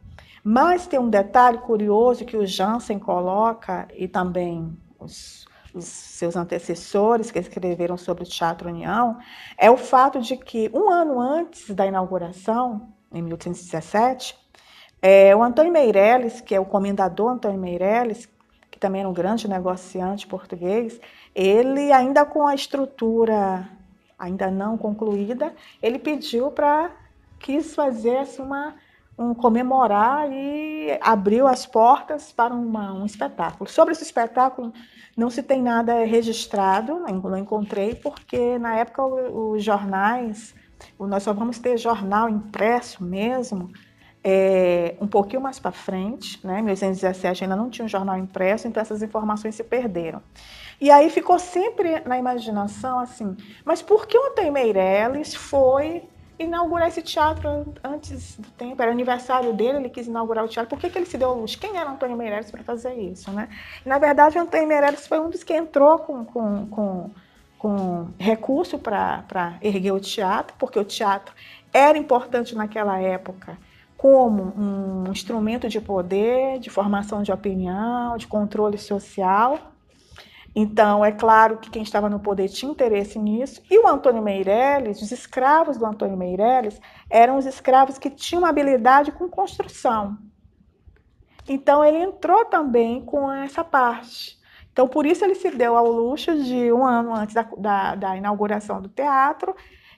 Mas 0.44 0.88
tem 0.88 0.98
um 0.98 1.12
detalhe 1.12 1.60
curioso 1.60 2.26
que 2.26 2.36
o 2.36 2.44
Jansen 2.44 2.98
coloca 2.98 3.88
e 3.94 4.08
também 4.08 4.76
os, 5.00 5.46
os 5.76 5.86
seus 5.86 6.36
antecessores 6.36 7.30
que 7.30 7.38
escreveram 7.38 7.98
sobre 7.98 8.24
o 8.24 8.28
Teatro 8.28 8.68
União, 8.68 9.20
é 9.60 9.70
o 9.70 9.78
fato 9.78 10.20
de 10.20 10.36
que 10.36 10.72
um 10.74 10.90
ano 10.90 11.20
antes 11.20 11.70
da 11.70 11.86
inauguração, 11.86 12.90
em 13.14 13.22
1817, 13.22 14.36
é, 15.04 15.36
o 15.36 15.44
Antônio 15.44 15.72
Meirelles, 15.72 16.42
que 16.42 16.56
é 16.56 16.60
o 16.60 16.66
comendador 16.66 17.34
Antônio 17.34 17.60
Meirelles, 17.60 18.28
que 18.72 18.80
também 18.80 19.02
era 19.02 19.10
um 19.10 19.14
grande 19.14 19.48
negociante 19.48 20.26
português, 20.26 21.00
ele 21.36 21.92
ainda 21.92 22.26
com 22.26 22.48
a 22.48 22.56
estrutura 22.56 23.70
ainda 24.18 24.50
não 24.50 24.78
concluída, 24.78 25.54
ele 25.82 26.00
pediu 26.00 26.52
para 26.52 26.92
quis 27.40 27.76
fazer 27.76 28.18
assim, 28.18 28.42
uma 28.42 28.76
um 29.18 29.34
comemorar 29.34 30.30
e 30.30 30.98
abriu 31.02 31.48
as 31.48 31.66
portas 31.66 32.32
para 32.32 32.54
uma, 32.54 32.94
um 32.94 33.06
espetáculo. 33.06 33.70
Sobre 33.70 33.94
esse 33.94 34.04
espetáculo, 34.04 34.74
não 35.16 35.30
se 35.30 35.42
tem 35.42 35.62
nada 35.62 36.04
registrado, 36.04 37.00
não 37.00 37.38
encontrei, 37.38 37.96
porque 37.96 38.60
na 38.60 38.76
época 38.76 39.06
os 39.06 39.64
jornais, 39.64 40.54
nós 41.00 41.24
só 41.24 41.34
vamos 41.34 41.60
ter 41.60 41.78
jornal 41.78 42.28
impresso 42.28 43.04
mesmo 43.04 43.70
é, 44.28 44.96
um 45.00 45.06
pouquinho 45.06 45.40
mais 45.40 45.60
para 45.60 45.72
frente, 45.72 46.40
né? 46.44 46.60
em 46.60 46.64
1817 46.64 47.44
ainda 47.44 47.56
não 47.56 47.70
tinha 47.70 47.86
um 47.86 47.88
jornal 47.88 48.18
impresso, 48.18 48.68
então 48.68 48.82
essas 48.82 49.04
informações 49.04 49.54
se 49.54 49.64
perderam. 49.64 50.20
E 50.82 50.90
aí 50.90 51.12
ficou 51.12 51.38
sempre 51.38 52.00
na 52.08 52.18
imaginação 52.18 52.98
assim, 52.98 53.38
mas 53.64 53.84
por 53.84 54.08
que 54.08 54.18
o 54.18 54.32
Antônio 54.32 54.52
Meirelles 54.52 55.36
foi 55.36 56.02
inaugurar 56.40 56.88
esse 56.88 57.04
teatro 57.04 57.72
antes 57.84 58.36
do 58.38 58.50
tempo, 58.50 58.82
era 58.82 58.92
aniversário 58.92 59.54
dele, 59.54 59.78
ele 59.78 59.90
quis 59.90 60.08
inaugurar 60.08 60.44
o 60.44 60.48
teatro. 60.48 60.72
Por 60.72 60.80
que, 60.80 60.90
que 60.90 60.98
ele 60.98 61.06
se 61.06 61.20
deu 61.20 61.32
luz? 61.32 61.56
Quem 61.56 61.78
era 61.78 61.90
Antônio 61.90 62.18
Meireles 62.18 62.50
para 62.50 62.64
fazer 62.64 62.96
isso? 62.96 63.32
Né? 63.32 63.48
Na 63.86 64.00
verdade, 64.00 64.40
Antônio 64.40 64.68
Meireles 64.68 65.06
foi 65.06 65.20
um 65.20 65.30
dos 65.30 65.44
que 65.44 65.54
entrou 65.54 66.00
com, 66.00 66.26
com, 66.26 66.66
com, 66.66 67.12
com 67.60 68.08
recurso 68.20 68.80
para 68.80 69.58
erguer 69.62 69.94
o 69.94 70.00
teatro, 70.00 70.58
porque 70.58 70.80
o 70.80 70.84
teatro 70.84 71.34
era 71.72 71.98
importante 71.98 72.56
naquela 72.56 73.00
época 73.00 73.58
como 73.98 74.54
um 74.58 75.12
instrumento 75.12 75.68
de 75.68 75.80
poder, 75.80 76.60
de 76.60 76.70
formação 76.70 77.24
de 77.24 77.32
opinião, 77.32 78.18
de 78.18 78.28
controle 78.28 78.78
social. 78.78 79.72
Então, 80.56 81.04
é 81.04 81.12
claro 81.12 81.58
que 81.58 81.70
quem 81.70 81.84
estava 81.84 82.10
no 82.10 82.20
poder 82.20 82.48
tinha 82.48 82.72
interesse 82.72 83.20
nisso. 83.20 83.62
E 83.70 83.78
o 83.78 83.88
Antônio 83.88 84.22
Meirelles, 84.22 85.02
os 85.02 85.12
escravos 85.12 85.78
do 85.78 85.86
Antônio 85.86 86.16
Meirelles, 86.16 86.80
eram 87.10 87.38
os 87.38 87.46
escravos 87.46 87.98
que 87.98 88.10
tinham 88.10 88.46
habilidade 88.46 89.12
com 89.12 89.28
construção. 89.28 90.18
Então, 91.48 91.84
ele 91.84 91.98
entrou 91.98 92.46
também 92.46 93.04
com 93.04 93.30
essa 93.32 93.64
parte. 93.64 94.40
Então, 94.72 94.88
por 94.88 95.06
isso, 95.06 95.24
ele 95.24 95.36
se 95.36 95.52
deu 95.52 95.76
ao 95.76 95.88
luxo 95.88 96.36
de, 96.42 96.72
um 96.72 96.86
ano 96.86 97.14
antes 97.14 97.36
da, 97.36 97.44
da, 97.58 97.96
da 97.96 98.18
inauguração 98.18 98.82
do 98.82 98.90
teatro, 98.90 99.56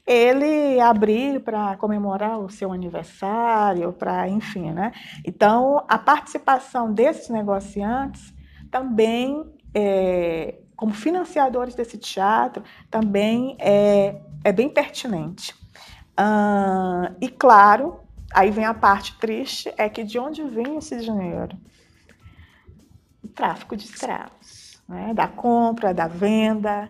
ele 0.08 0.80
abrir 0.80 1.42
para 1.42 1.76
comemorar 1.76 2.40
o 2.40 2.50
seu 2.50 2.72
aniversário, 2.72 3.92
para, 3.92 4.30
enfim, 4.30 4.72
né? 4.72 4.94
Então, 5.26 5.84
a 5.88 5.98
participação 5.98 6.94
desses 6.94 7.30
negociantes 7.30 8.34
também 8.72 9.44
é, 9.74 10.56
como 10.78 10.94
financiadores 10.94 11.74
desse 11.74 11.98
teatro, 11.98 12.64
também 12.90 13.58
é, 13.60 14.22
é 14.44 14.52
bem 14.52 14.70
pertinente. 14.70 15.54
Uh, 16.20 17.14
e 17.20 17.28
claro, 17.28 18.00
aí 18.34 18.52
vem 18.52 18.64
a 18.64 18.74
parte 18.74 19.18
triste, 19.18 19.74
é 19.76 19.90
que 19.90 20.04
de 20.04 20.20
onde 20.20 20.44
vem 20.44 20.78
esse 20.78 20.98
dinheiro? 20.98 21.58
O 23.24 23.28
tráfico 23.28 23.76
de 23.76 23.86
escravos, 23.86 24.82
né? 24.88 25.14
da 25.14 25.28
compra, 25.28 25.94
da 25.94 26.08
venda, 26.08 26.90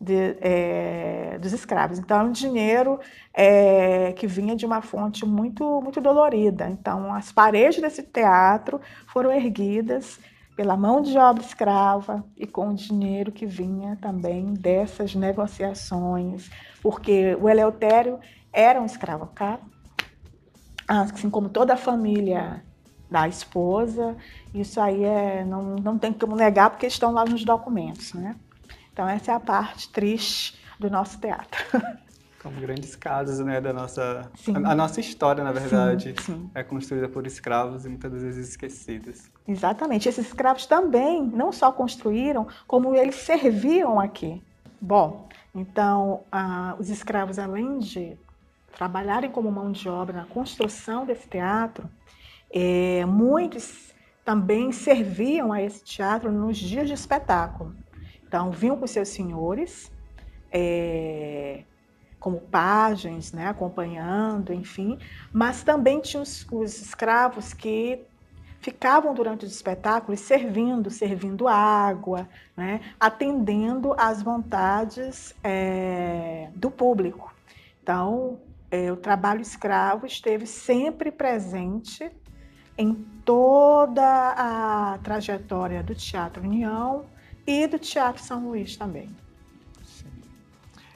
de, 0.00 0.36
é, 0.40 1.38
dos 1.40 1.52
escravos. 1.52 1.98
Então, 1.98 2.20
é 2.20 2.22
um 2.24 2.32
dinheiro 2.32 3.00
é, 3.32 4.12
que 4.12 4.26
vinha 4.26 4.54
de 4.54 4.66
uma 4.66 4.82
fonte 4.82 5.24
muito, 5.24 5.80
muito 5.80 6.00
dolorida. 6.00 6.68
Então, 6.68 7.14
as 7.14 7.32
paredes 7.32 7.80
desse 7.80 8.02
teatro 8.02 8.80
foram 9.06 9.32
erguidas 9.32 10.18
pela 10.56 10.76
mão 10.76 11.02
de 11.02 11.18
obra 11.18 11.42
escrava 11.42 12.24
e 12.36 12.46
com 12.46 12.68
o 12.68 12.74
dinheiro 12.74 13.32
que 13.32 13.44
vinha 13.44 13.98
também 14.00 14.54
dessas 14.54 15.14
negociações, 15.14 16.48
porque 16.80 17.36
o 17.40 17.48
Eleutério 17.48 18.20
era 18.52 18.80
um 18.80 18.86
escravocrata, 18.86 19.64
assim 20.86 21.28
como 21.28 21.48
toda 21.48 21.74
a 21.74 21.76
família 21.76 22.62
da 23.10 23.28
esposa, 23.28 24.16
isso 24.52 24.80
aí 24.80 25.04
é, 25.04 25.44
não, 25.44 25.76
não 25.76 25.98
tem 25.98 26.12
como 26.12 26.36
negar 26.36 26.70
porque 26.70 26.86
estão 26.86 27.12
lá 27.12 27.24
nos 27.24 27.44
documentos, 27.44 28.12
né? 28.14 28.36
Então 28.94 29.08
essa 29.08 29.32
é 29.32 29.34
a 29.34 29.40
parte 29.40 29.88
triste 29.88 30.56
do 30.78 30.88
nosso 30.88 31.18
teatro. 31.18 31.60
Como 32.40 32.60
grandes 32.60 32.94
casos, 32.94 33.40
né, 33.40 33.60
da 33.60 33.72
nossa... 33.72 34.30
A, 34.54 34.72
a, 34.72 34.74
nossa 34.74 35.00
história, 35.00 35.42
na 35.42 35.50
verdade, 35.50 36.14
sim, 36.20 36.34
sim. 36.34 36.50
é 36.54 36.62
construída 36.62 37.08
por 37.08 37.26
escravos 37.26 37.86
e 37.86 37.88
muitas 37.88 38.12
vezes 38.12 38.50
esquecidas. 38.50 39.30
Exatamente. 39.48 40.08
Esses 40.08 40.26
escravos 40.26 40.66
também 40.66 41.22
não 41.22 41.50
só 41.50 41.72
construíram, 41.72 42.46
como 42.68 42.94
eles 42.94 43.16
serviam 43.16 43.98
aqui. 43.98 44.42
Bom, 44.80 45.26
então, 45.54 46.22
ah, 46.30 46.76
os 46.78 46.90
escravos, 46.90 47.38
além 47.38 47.78
de 47.78 48.16
trabalharem 48.76 49.30
como 49.30 49.50
mão 49.50 49.72
de 49.72 49.88
obra 49.88 50.18
na 50.18 50.26
construção 50.26 51.06
desse 51.06 51.26
teatro, 51.26 51.88
é, 52.52 53.04
muitos 53.06 53.92
também 54.24 54.70
serviam 54.70 55.52
a 55.52 55.62
esse 55.62 55.82
teatro 55.82 56.30
nos 56.30 56.58
dias 56.58 56.86
de 56.86 56.94
espetáculo. 56.94 57.74
Então, 58.34 58.50
vinham 58.50 58.76
com 58.76 58.84
seus 58.84 59.10
senhores, 59.10 59.92
é, 60.50 61.62
como 62.18 62.40
pajens, 62.40 63.32
né, 63.32 63.46
acompanhando, 63.46 64.52
enfim, 64.52 64.98
mas 65.32 65.62
também 65.62 66.00
tinha 66.00 66.20
os, 66.20 66.44
os 66.50 66.82
escravos 66.82 67.54
que 67.54 68.02
ficavam 68.58 69.14
durante 69.14 69.44
os 69.44 69.52
espetáculos 69.52 70.18
servindo, 70.18 70.90
servindo 70.90 71.46
água, 71.46 72.28
né, 72.56 72.80
atendendo 72.98 73.94
às 73.96 74.20
vontades 74.20 75.32
é, 75.44 76.48
do 76.56 76.72
público. 76.72 77.32
Então, 77.84 78.40
é, 78.68 78.90
o 78.90 78.96
trabalho 78.96 79.42
escravo 79.42 80.06
esteve 80.06 80.44
sempre 80.44 81.12
presente 81.12 82.10
em 82.76 82.94
toda 83.24 84.34
a 84.36 84.98
trajetória 85.04 85.84
do 85.84 85.94
Teatro 85.94 86.42
União 86.42 87.13
e 87.46 87.66
do 87.66 87.78
Teatro 87.78 88.22
São 88.22 88.48
Luís 88.48 88.76
também. 88.76 89.08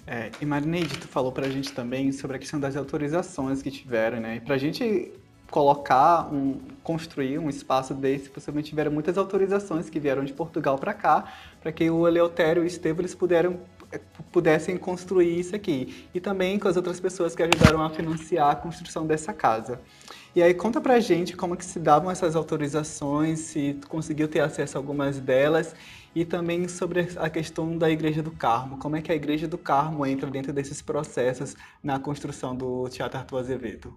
É, 0.06 0.30
e 0.40 0.46
Marineide, 0.46 0.96
tu 0.98 1.06
falou 1.06 1.30
para 1.30 1.46
a 1.46 1.50
gente 1.50 1.70
também 1.72 2.10
sobre 2.12 2.36
a 2.36 2.38
questão 2.38 2.58
das 2.58 2.76
autorizações 2.76 3.60
que 3.60 3.70
tiveram, 3.70 4.20
né? 4.20 4.36
E 4.36 4.40
para 4.40 4.54
a 4.54 4.58
gente 4.58 5.12
colocar, 5.50 6.32
um, 6.32 6.60
construir 6.82 7.38
um 7.38 7.48
espaço 7.48 7.92
desse, 7.94 8.28
possivelmente 8.30 8.70
tiveram 8.70 8.90
muitas 8.90 9.18
autorizações 9.18 9.90
que 9.90 10.00
vieram 10.00 10.24
de 10.24 10.32
Portugal 10.32 10.78
para 10.78 10.94
cá, 10.94 11.30
para 11.60 11.72
que 11.72 11.90
o 11.90 12.08
Eleutério 12.08 12.62
e 12.62 12.64
o 12.64 12.66
Estevam 12.66 13.00
eles 13.00 13.14
puderam 13.14 13.60
pudessem 14.30 14.76
construir 14.76 15.38
isso 15.38 15.56
aqui. 15.56 16.06
E 16.14 16.20
também 16.20 16.58
com 16.58 16.68
as 16.68 16.76
outras 16.76 17.00
pessoas 17.00 17.34
que 17.34 17.42
ajudaram 17.42 17.82
a 17.82 17.90
financiar 17.90 18.50
a 18.50 18.54
construção 18.54 19.06
dessa 19.06 19.32
casa. 19.32 19.80
E 20.34 20.42
aí 20.42 20.52
conta 20.52 20.80
pra 20.80 21.00
gente 21.00 21.36
como 21.36 21.56
que 21.56 21.64
se 21.64 21.80
davam 21.80 22.10
essas 22.10 22.36
autorizações, 22.36 23.40
se 23.40 23.74
tu 23.74 23.88
conseguiu 23.88 24.28
ter 24.28 24.40
acesso 24.40 24.76
a 24.76 24.80
algumas 24.80 25.18
delas 25.18 25.74
e 26.14 26.24
também 26.24 26.68
sobre 26.68 27.08
a 27.16 27.30
questão 27.30 27.76
da 27.76 27.90
Igreja 27.90 28.22
do 28.22 28.30
Carmo. 28.30 28.78
Como 28.78 28.96
é 28.96 29.02
que 29.02 29.10
a 29.10 29.14
Igreja 29.14 29.48
do 29.48 29.56
Carmo 29.56 30.04
entra 30.04 30.30
dentro 30.30 30.52
desses 30.52 30.82
processos 30.82 31.56
na 31.82 31.98
construção 31.98 32.54
do 32.54 32.88
Teatro 32.88 33.18
Arthur 33.18 33.38
Azevedo? 33.38 33.94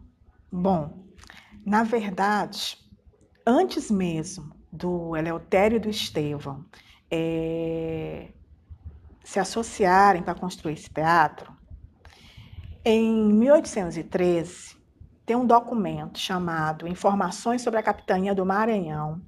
Bom, 0.52 1.06
na 1.66 1.84
verdade, 1.84 2.78
antes 3.46 3.92
mesmo 3.92 4.56
do 4.72 5.16
Eleutério 5.16 5.76
e 5.76 5.80
do 5.80 5.90
Estevão 5.90 6.66
é, 7.10 8.30
se 9.24 9.40
associarem 9.40 10.24
para 10.24 10.34
construir 10.34 10.74
esse 10.74 10.90
teatro, 10.90 11.52
em 12.84 13.34
1813 13.34 14.81
tem 15.32 15.36
um 15.38 15.46
documento 15.46 16.20
chamado 16.20 16.86
Informações 16.86 17.62
sobre 17.62 17.80
a 17.80 17.84
Capitania 17.84 18.36
do 18.36 18.46
Maranhão, 18.46 19.22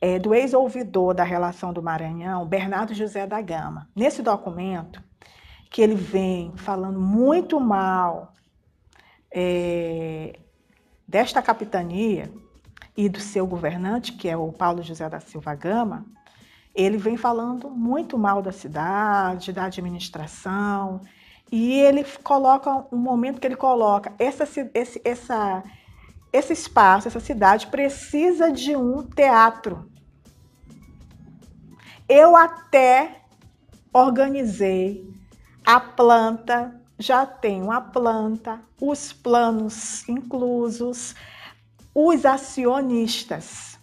é, 0.00 0.18
do 0.18 0.34
ex-ouvidor 0.34 1.14
da 1.14 1.22
relação 1.22 1.72
do 1.72 1.80
Maranhão, 1.80 2.44
Bernardo 2.44 2.92
José 2.92 3.28
da 3.28 3.40
Gama. 3.40 3.88
Nesse 3.94 4.22
documento, 4.22 5.00
que 5.70 5.80
ele 5.80 5.94
vem 5.94 6.52
falando 6.56 6.98
muito 6.98 7.60
mal 7.60 8.34
é, 9.32 10.36
desta 11.06 11.40
capitania 11.40 12.28
e 12.96 13.08
do 13.08 13.20
seu 13.20 13.46
governante, 13.46 14.14
que 14.14 14.28
é 14.28 14.36
o 14.36 14.50
Paulo 14.50 14.82
José 14.82 15.08
da 15.08 15.20
Silva 15.20 15.54
Gama, 15.54 16.06
ele 16.74 16.96
vem 16.96 17.16
falando 17.16 17.70
muito 17.70 18.18
mal 18.18 18.42
da 18.42 18.50
cidade, 18.50 19.52
da 19.52 19.66
administração, 19.66 21.00
e 21.50 21.72
ele 21.80 22.04
coloca 22.22 22.86
um 22.92 22.96
momento 22.96 23.40
que 23.40 23.46
ele 23.46 23.56
coloca 23.56 24.12
essa, 24.18 24.48
esse, 24.72 25.00
essa, 25.04 25.64
esse 26.32 26.52
espaço, 26.52 27.08
essa 27.08 27.18
cidade 27.18 27.66
precisa 27.66 28.52
de 28.52 28.76
um 28.76 29.02
teatro. 29.02 29.90
Eu 32.08 32.36
até 32.36 33.22
organizei 33.92 35.08
a 35.64 35.80
planta, 35.80 36.80
já 36.98 37.26
tenho 37.26 37.70
a 37.70 37.80
planta, 37.80 38.60
os 38.80 39.12
planos 39.12 40.08
inclusos, 40.08 41.14
os 41.94 42.24
acionistas. 42.24 43.78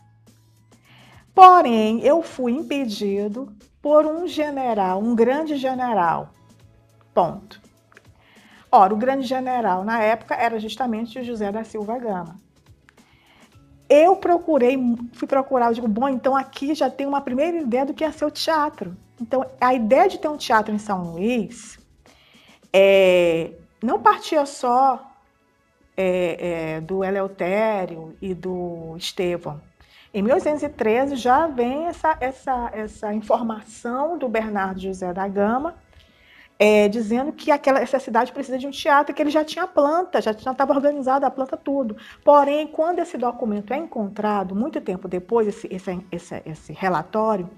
Porém, 1.36 2.00
eu 2.02 2.24
fui 2.24 2.54
impedido 2.54 3.54
por 3.82 4.06
um 4.06 4.26
general, 4.28 5.00
um 5.00 5.14
grande 5.14 5.56
general, 5.58 6.34
Ponto. 7.18 7.60
Ora, 8.72 8.94
o 8.94 8.98
grande 8.98 9.26
general 9.26 9.84
na 9.84 10.00
época 10.04 10.36
era 10.36 10.60
justamente 10.60 11.18
o 11.18 11.24
José 11.24 11.52
da 11.52 11.64
Silva 11.64 11.98
Gama. 11.98 12.36
Eu 13.90 14.18
procurei, 14.18 14.78
fui 15.14 15.28
procurar, 15.28 15.70
eu 15.70 15.74
digo, 15.74 15.88
bom, 15.88 16.08
então 16.08 16.36
aqui 16.36 16.76
já 16.76 16.92
tem 16.92 17.08
uma 17.08 17.20
primeira 17.20 17.58
ideia 17.58 17.88
do 17.88 17.94
que 17.96 18.04
é 18.04 18.12
ser 18.12 18.26
o 18.26 18.30
teatro. 18.30 18.96
Então, 19.20 19.44
a 19.60 19.74
ideia 19.74 20.08
de 20.08 20.20
ter 20.20 20.28
um 20.28 20.38
teatro 20.38 20.76
em 20.76 20.78
São 20.78 21.12
Luís 21.12 21.80
é, 22.72 23.50
não 23.82 24.00
partia 24.00 24.46
só 24.46 25.12
é, 25.98 26.76
é, 26.76 26.82
do 26.82 27.04
Eleutério 27.04 28.16
e 28.22 28.36
do 28.36 28.96
Estevão. 28.96 29.60
Em 30.14 30.22
1813 30.22 31.16
já 31.16 31.48
vem 31.48 31.88
essa, 31.88 32.16
essa, 32.20 32.70
essa 32.74 33.12
informação 33.12 34.20
do 34.20 34.30
Bernardo 34.30 34.80
José 34.80 35.12
da 35.12 35.28
Gama, 35.28 35.74
é, 36.60 36.88
dizendo 36.88 37.32
que 37.32 37.52
aquela, 37.52 37.80
essa 37.80 38.00
cidade 38.00 38.32
precisa 38.32 38.58
de 38.58 38.66
um 38.66 38.72
teatro, 38.72 39.14
que 39.14 39.22
ele 39.22 39.30
já 39.30 39.44
tinha 39.44 39.68
planta, 39.68 40.22
já 40.22 40.32
estava 40.32 40.74
organizada 40.74 41.28
a 41.28 41.32
planta 41.32 41.56
tudo. 41.56 41.96
Porém, 42.24 42.68
quando 42.68 43.00
esse 43.00 43.18
documento 43.18 43.74
é 43.74 43.78
encontrado, 43.78 44.56
muito 44.56 44.82
tempo 44.82 45.08
depois, 45.08 45.48
esse, 45.48 45.68
esse, 45.72 46.06
esse, 46.12 46.42
esse 46.46 46.74
relatório, 46.74 47.50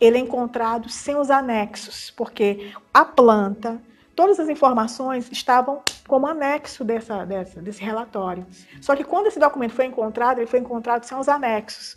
ele 0.00 0.16
é 0.16 0.20
encontrado 0.20 0.88
sem 0.88 1.16
os 1.16 1.30
anexos, 1.30 2.10
porque 2.16 2.72
a 2.92 3.04
planta, 3.04 3.80
todas 4.14 4.40
as 4.40 4.48
informações 4.48 5.30
estavam 5.30 5.82
como 6.06 6.26
anexo 6.26 6.84
dessa, 6.84 7.24
dessa, 7.24 7.60
desse 7.60 7.82
relatório. 7.82 8.46
Só 8.80 8.96
que 8.96 9.04
quando 9.04 9.26
esse 9.26 9.38
documento 9.38 9.72
foi 9.72 9.86
encontrado, 9.86 10.38
ele 10.38 10.46
foi 10.46 10.58
encontrado 10.58 11.04
sem 11.04 11.16
os 11.16 11.28
anexos. 11.28 11.96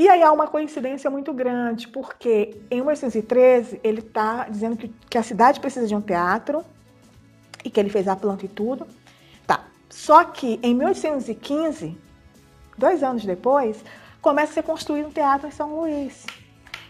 E 0.00 0.08
aí 0.08 0.22
há 0.22 0.32
uma 0.32 0.46
coincidência 0.46 1.10
muito 1.10 1.30
grande, 1.30 1.86
porque 1.86 2.56
em 2.70 2.76
1813 2.76 3.80
ele 3.84 3.98
está 3.98 4.48
dizendo 4.48 4.74
que, 4.74 4.88
que 4.88 5.18
a 5.18 5.22
cidade 5.22 5.60
precisa 5.60 5.86
de 5.86 5.94
um 5.94 6.00
teatro 6.00 6.64
e 7.62 7.68
que 7.68 7.78
ele 7.78 7.90
fez 7.90 8.08
a 8.08 8.16
planta 8.16 8.46
e 8.46 8.48
tudo. 8.48 8.86
Tá. 9.46 9.62
Só 9.90 10.24
que 10.24 10.58
em 10.62 10.74
1815, 10.74 11.98
dois 12.78 13.02
anos 13.02 13.26
depois, 13.26 13.84
começa 14.22 14.52
a 14.52 14.54
ser 14.54 14.62
construído 14.62 15.08
um 15.08 15.12
teatro 15.12 15.48
em 15.48 15.50
São 15.50 15.78
Luís. 15.78 16.24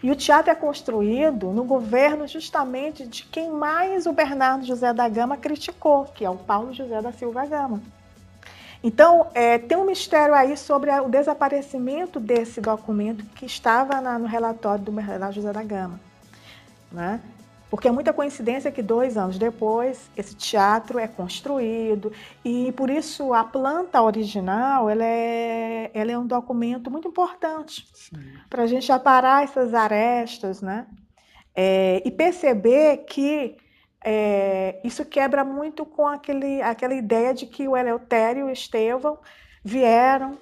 E 0.01 0.09
o 0.09 0.15
teatro 0.15 0.49
é 0.49 0.55
construído 0.55 1.51
no 1.51 1.65
governo 1.65 2.25
justamente 2.29 3.05
de 3.05 3.25
quem 3.25 3.51
mais 3.51 4.05
o 4.05 4.13
Bernardo 4.13 4.65
José 4.65 4.93
da 4.93 5.09
Gama 5.09 5.35
criticou, 5.35 6.05
que 6.05 6.23
é 6.23 6.29
o 6.29 6.37
Paulo 6.37 6.71
José 6.71 7.01
da 7.01 7.11
Silva 7.11 7.45
Gama. 7.45 7.81
Então, 8.83 9.27
é, 9.33 9.59
tem 9.59 9.77
um 9.77 9.85
mistério 9.85 10.33
aí 10.33 10.57
sobre 10.57 10.89
o 10.91 11.07
desaparecimento 11.07 12.19
desse 12.19 12.59
documento 12.59 13.23
que 13.35 13.45
estava 13.45 14.01
na, 14.01 14.17
no 14.17 14.25
relatório 14.25 14.83
do 14.83 14.91
Bernardo 14.91 15.35
José 15.35 15.53
da 15.53 15.63
Gama. 15.63 15.99
Né? 16.91 17.21
Porque 17.69 17.87
é 17.87 17.91
muita 17.91 18.11
coincidência 18.11 18.69
que 18.69 18.81
dois 18.81 19.15
anos 19.15 19.37
depois 19.37 20.09
esse 20.17 20.35
teatro 20.35 20.99
é 20.99 21.07
construído 21.07 22.11
e 22.43 22.73
por 22.73 22.89
isso 22.89 23.33
a 23.33 23.45
planta 23.45 24.01
original 24.01 24.89
ela 24.89 25.05
é, 25.05 25.89
ela 25.93 26.11
é 26.11 26.17
um 26.17 26.27
documento 26.27 26.91
muito 26.91 27.07
importante 27.07 27.87
para 28.49 28.63
a 28.63 28.67
gente 28.67 28.91
aparar 28.91 29.45
essas 29.45 29.73
arestas, 29.73 30.61
né? 30.61 30.85
É, 31.55 32.01
e 32.03 32.11
perceber 32.11 33.05
que 33.07 33.55
é, 34.03 34.79
isso 34.83 35.05
quebra 35.05 35.43
muito 35.43 35.85
com 35.85 36.07
aquele, 36.07 36.61
aquela 36.61 36.93
ideia 36.93 37.33
de 37.33 37.45
que 37.45 37.67
o 37.67 37.77
Eleutério 37.77 38.47
e 38.47 38.49
o 38.49 38.53
Estevão 38.53 39.19
vieram 39.63 40.37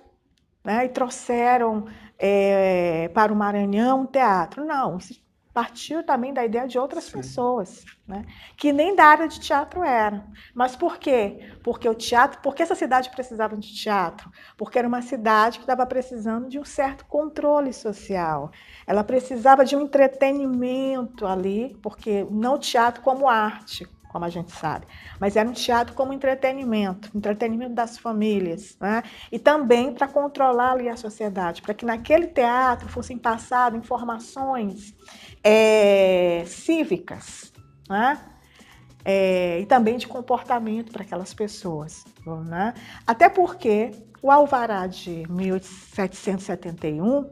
né, 0.63 0.85
e 0.85 0.89
trouxeram 0.89 1.85
é, 2.17 3.09
para 3.09 3.33
o 3.33 3.35
Maranhão 3.35 4.01
um 4.01 4.05
teatro. 4.05 4.65
Não, 4.65 4.97
partiu 5.59 6.01
também 6.01 6.33
da 6.33 6.45
ideia 6.45 6.65
de 6.65 6.79
outras 6.79 7.03
Sim. 7.03 7.17
pessoas, 7.17 7.83
né, 8.07 8.25
que 8.55 8.71
nem 8.71 8.95
da 8.95 9.03
área 9.03 9.27
de 9.27 9.41
teatro 9.41 9.83
eram. 9.83 10.23
Mas 10.55 10.73
por 10.73 10.97
quê? 10.97 11.51
Porque 11.61 11.89
o 11.89 11.93
teatro, 11.93 12.39
porque 12.41 12.63
essa 12.63 12.75
cidade 12.75 13.09
precisava 13.09 13.57
de 13.57 13.73
teatro? 13.73 14.31
Porque 14.55 14.79
era 14.79 14.87
uma 14.87 15.01
cidade 15.01 15.57
que 15.57 15.63
estava 15.65 15.85
precisando 15.85 16.47
de 16.47 16.57
um 16.57 16.63
certo 16.63 17.05
controle 17.05 17.73
social. 17.73 18.51
Ela 18.87 19.03
precisava 19.03 19.65
de 19.65 19.75
um 19.75 19.81
entretenimento 19.81 21.27
ali, 21.27 21.77
porque 21.83 22.25
não 22.31 22.57
teatro 22.57 23.03
como 23.03 23.27
arte, 23.27 23.85
como 24.09 24.25
a 24.25 24.29
gente 24.29 24.51
sabe, 24.51 24.85
mas 25.19 25.37
era 25.37 25.47
um 25.47 25.53
teatro 25.53 25.93
como 25.93 26.11
entretenimento, 26.11 27.09
entretenimento 27.15 27.73
das 27.73 27.97
famílias, 27.97 28.75
né? 28.81 29.03
e 29.31 29.39
também 29.39 29.93
para 29.93 30.07
controlar 30.07 30.71
ali 30.71 30.89
a 30.89 30.97
sociedade, 30.97 31.61
para 31.61 31.73
que 31.73 31.85
naquele 31.85 32.27
teatro 32.27 32.89
fossem 32.89 33.17
passadas 33.17 33.79
informações 33.79 34.93
é, 35.43 36.43
cívicas, 36.45 37.53
né? 37.87 38.19
É, 39.05 39.61
e 39.61 39.65
também 39.65 39.97
de 39.97 40.07
comportamento 40.07 40.91
para 40.91 41.03
aquelas 41.03 41.33
pessoas. 41.33 42.03
Né? 42.45 42.73
Até 43.07 43.29
porque 43.29 43.91
o 44.21 44.29
Alvará 44.29 44.87
de 44.87 45.23
1771 45.29 47.29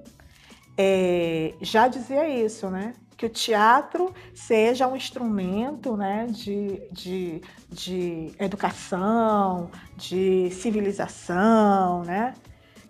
é, 0.77 1.53
já 1.61 1.87
dizia 1.87 2.27
isso, 2.29 2.69
né? 2.69 2.93
Que 3.17 3.25
o 3.25 3.29
teatro 3.29 4.13
seja 4.33 4.87
um 4.87 4.95
instrumento 4.95 5.97
né, 5.97 6.27
de, 6.29 6.79
de, 6.91 7.41
de 7.67 8.31
educação, 8.39 9.71
de 9.95 10.51
civilização, 10.51 12.03
né? 12.03 12.35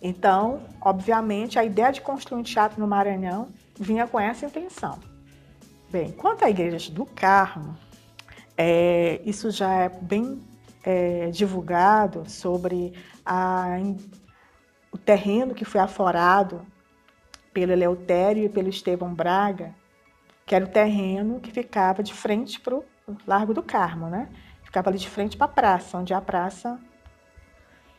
Então, 0.01 0.61
obviamente, 0.81 1.57
a 1.57 1.63
ideia 1.63 1.91
de 1.91 2.01
construir 2.01 2.39
um 2.39 2.43
teatro 2.43 2.79
no 2.79 2.87
Maranhão 2.87 3.47
vinha 3.79 4.05
com 4.05 4.19
essa 4.19 4.45
intenção. 4.45 4.99
Bem, 5.89 6.11
quanto 6.11 6.43
à 6.43 6.49
Igreja 6.49 6.91
do 6.91 7.05
Carmo, 7.05 7.77
é, 8.57 9.21
isso 9.23 9.49
já 9.49 9.73
é 9.73 9.89
bem 9.89 10.43
é, 10.83 11.29
divulgado 11.29 12.29
sobre 12.29 12.93
a, 13.25 13.77
o 14.91 14.97
terreno 14.97 15.53
que 15.53 15.65
foi 15.65 15.81
aforado 15.81 16.65
pelo 17.53 17.71
Eleutério 17.71 18.45
e 18.45 18.49
pelo 18.49 18.69
Estevão 18.69 19.13
Braga, 19.13 19.73
que 20.47 20.55
era 20.55 20.63
o 20.63 20.69
terreno 20.69 21.41
que 21.41 21.51
ficava 21.51 22.01
de 22.01 22.13
frente 22.13 22.57
para 22.61 22.73
o 22.73 22.83
Largo 23.27 23.53
do 23.53 23.61
Carmo, 23.61 24.07
né? 24.07 24.29
Ficava 24.63 24.89
ali 24.89 24.97
de 24.97 25.09
frente 25.09 25.35
para 25.35 25.45
a 25.45 25.49
praça, 25.49 25.97
onde 25.97 26.13
é 26.13 26.15
a 26.15 26.21
praça 26.21 26.79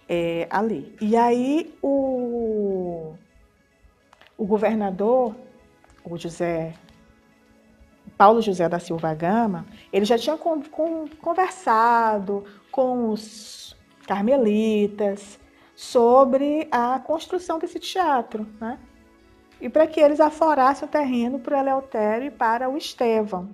é 0.09 0.49
ali. 0.51 0.97
E 0.99 1.15
aí 1.15 1.77
o, 1.83 3.15
o 4.39 4.47
governador, 4.47 5.37
o 6.03 6.17
José 6.17 6.73
Paulo 8.17 8.41
José 8.41 8.67
da 8.67 8.79
Silva 8.79 9.13
Gama, 9.15 9.67
ele 9.93 10.07
já 10.07 10.17
tinha 10.17 10.39
com, 10.39 10.63
com, 10.63 11.07
conversado 11.21 12.47
com 12.73 13.11
os 13.11 13.77
carmelitas 14.07 15.39
sobre 15.77 16.67
a 16.73 16.99
construção 16.99 17.59
desse 17.59 17.79
teatro, 17.79 18.47
né? 18.59 18.79
E 19.61 19.69
para 19.69 19.87
que 19.87 20.01
eles 20.01 20.21
aforassem 20.21 20.87
o 20.87 20.91
terreno 20.91 21.39
para 21.39 21.57
o 21.57 21.61
Eleutério 21.61 22.27
e 22.27 22.31
para 22.31 22.69
o 22.69 22.77
Estevão. 22.77 23.51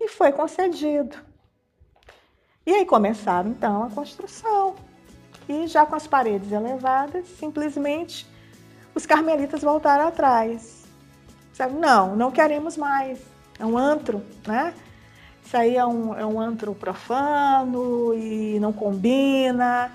E 0.00 0.08
foi 0.08 0.32
concedido. 0.32 1.16
E 2.64 2.72
aí 2.72 2.86
começaram 2.86 3.50
então 3.50 3.84
a 3.84 3.90
construção. 3.90 4.74
E 5.48 5.66
já 5.66 5.84
com 5.84 5.96
as 5.96 6.06
paredes 6.06 6.52
elevadas, 6.52 7.26
simplesmente 7.38 8.26
os 8.94 9.04
carmelitas 9.06 9.62
voltaram 9.62 10.06
atrás. 10.06 10.84
Sabe? 11.52 11.74
Não, 11.74 12.14
não 12.14 12.30
queremos 12.30 12.76
mais. 12.76 13.18
É 13.58 13.66
um 13.66 13.76
antro, 13.76 14.22
né? 14.46 14.72
Isso 15.44 15.56
aí 15.56 15.76
é 15.76 15.84
um, 15.84 16.14
é 16.14 16.24
um 16.24 16.40
antro 16.40 16.74
profano 16.74 18.14
e 18.14 18.58
não 18.60 18.72
combina. 18.72 19.92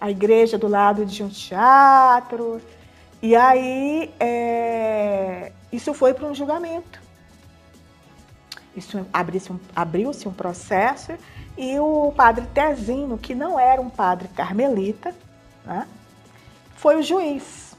A 0.00 0.10
igreja 0.10 0.58
do 0.58 0.68
lado 0.68 1.04
de 1.06 1.22
um 1.22 1.28
teatro. 1.28 2.60
E 3.20 3.34
aí 3.34 4.14
é, 4.20 5.52
isso 5.72 5.92
foi 5.92 6.14
para 6.14 6.26
um 6.26 6.34
julgamento. 6.34 7.00
Isso 8.76 9.04
abriu-se 9.12 9.52
um, 9.52 9.58
abriu 9.74 10.10
um 10.26 10.32
processo 10.32 11.12
e 11.56 11.78
o 11.80 12.12
padre 12.16 12.46
Tezinho, 12.46 13.18
que 13.18 13.34
não 13.34 13.58
era 13.58 13.80
um 13.80 13.90
padre 13.90 14.28
carmelita, 14.28 15.12
né, 15.64 15.86
foi 16.76 16.96
o 16.96 17.02
juiz. 17.02 17.76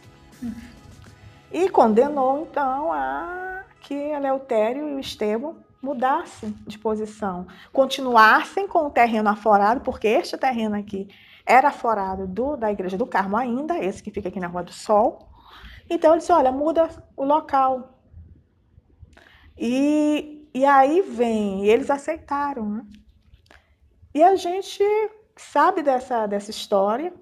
E 1.51 1.69
condenou, 1.69 2.41
então, 2.41 2.91
a 2.91 3.63
que 3.79 3.93
Eleutério 3.93 4.89
e 4.89 4.93
o 4.95 4.99
Estevão 4.99 5.55
mudassem 5.81 6.53
de 6.67 6.77
posição, 6.77 7.47
continuassem 7.71 8.67
com 8.67 8.87
o 8.87 8.89
terreno 8.89 9.29
aforado, 9.29 9.79
porque 9.79 10.07
este 10.07 10.37
terreno 10.37 10.75
aqui 10.75 11.07
era 11.45 11.69
aforado 11.69 12.27
do, 12.27 12.57
da 12.57 12.71
Igreja 12.71 12.97
do 12.97 13.07
Carmo 13.07 13.37
ainda, 13.37 13.79
esse 13.79 14.03
que 14.03 14.11
fica 14.11 14.27
aqui 14.27 14.39
na 14.39 14.47
Rua 14.47 14.63
do 14.63 14.73
Sol. 14.73 15.28
Então 15.89 16.11
ele 16.11 16.19
disse, 16.19 16.31
olha, 16.31 16.51
muda 16.51 16.89
o 17.15 17.23
local. 17.23 17.99
E, 19.57 20.49
e 20.53 20.65
aí 20.65 21.01
vem, 21.01 21.65
e 21.65 21.69
eles 21.69 21.89
aceitaram, 21.89 22.69
né? 22.69 22.85
E 24.13 24.23
a 24.23 24.35
gente 24.35 24.83
sabe 25.35 25.81
dessa, 25.81 26.27
dessa 26.27 26.51
história, 26.51 27.13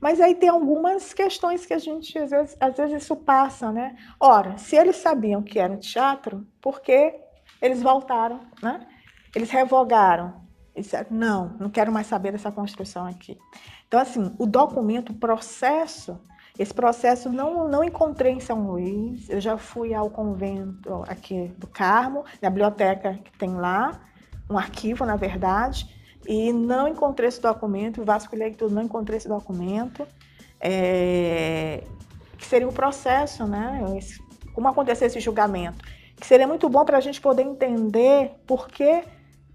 mas 0.00 0.20
aí 0.20 0.34
tem 0.34 0.48
algumas 0.48 1.12
questões 1.14 1.64
que 1.64 1.72
a 1.72 1.78
gente, 1.78 2.18
às 2.18 2.30
vezes, 2.30 2.56
às 2.60 2.76
vezes 2.76 3.02
isso 3.02 3.16
passa, 3.16 3.72
né? 3.72 3.96
Ora, 4.20 4.58
se 4.58 4.76
eles 4.76 4.96
sabiam 4.96 5.42
que 5.42 5.58
era 5.58 5.72
um 5.72 5.78
teatro, 5.78 6.46
por 6.60 6.80
que 6.80 7.14
eles 7.60 7.82
voltaram, 7.82 8.40
né? 8.62 8.86
Eles 9.34 9.50
revogaram. 9.50 10.44
Eles 10.74 10.86
disseram, 10.86 11.06
não, 11.10 11.56
não 11.58 11.70
quero 11.70 11.92
mais 11.92 12.06
saber 12.06 12.32
dessa 12.32 12.50
construção 12.50 13.06
aqui. 13.06 13.38
Então, 13.86 14.00
assim, 14.00 14.34
o 14.38 14.44
documento, 14.44 15.12
o 15.12 15.14
processo, 15.14 16.20
esse 16.58 16.72
processo 16.72 17.28
não, 17.28 17.68
não 17.68 17.82
encontrei 17.82 18.32
em 18.32 18.40
São 18.40 18.66
Luís. 18.66 19.28
Eu 19.28 19.40
já 19.40 19.58
fui 19.58 19.92
ao 19.92 20.08
convento 20.08 21.02
aqui 21.08 21.52
do 21.58 21.66
Carmo, 21.66 22.24
na 22.40 22.48
biblioteca 22.48 23.18
que 23.24 23.36
tem 23.36 23.54
lá, 23.54 24.00
um 24.48 24.56
arquivo, 24.56 25.04
na 25.04 25.16
verdade, 25.16 25.88
e 26.26 26.52
não 26.52 26.86
encontrei 26.86 27.28
esse 27.28 27.40
documento, 27.40 28.04
vasculhei 28.04 28.52
tudo, 28.52 28.74
não 28.74 28.82
encontrei 28.82 29.16
esse 29.16 29.28
documento, 29.28 30.06
é, 30.60 31.82
que 32.38 32.46
seria 32.46 32.68
o 32.68 32.72
processo, 32.72 33.46
né? 33.46 33.82
Esse, 33.98 34.18
como 34.54 34.68
aconteceu 34.68 35.08
esse 35.08 35.18
julgamento, 35.18 35.84
que 36.16 36.26
seria 36.26 36.46
muito 36.46 36.68
bom 36.68 36.84
para 36.84 36.98
a 36.98 37.00
gente 37.00 37.20
poder 37.20 37.42
entender 37.42 38.30
por 38.46 38.68
que, 38.68 39.02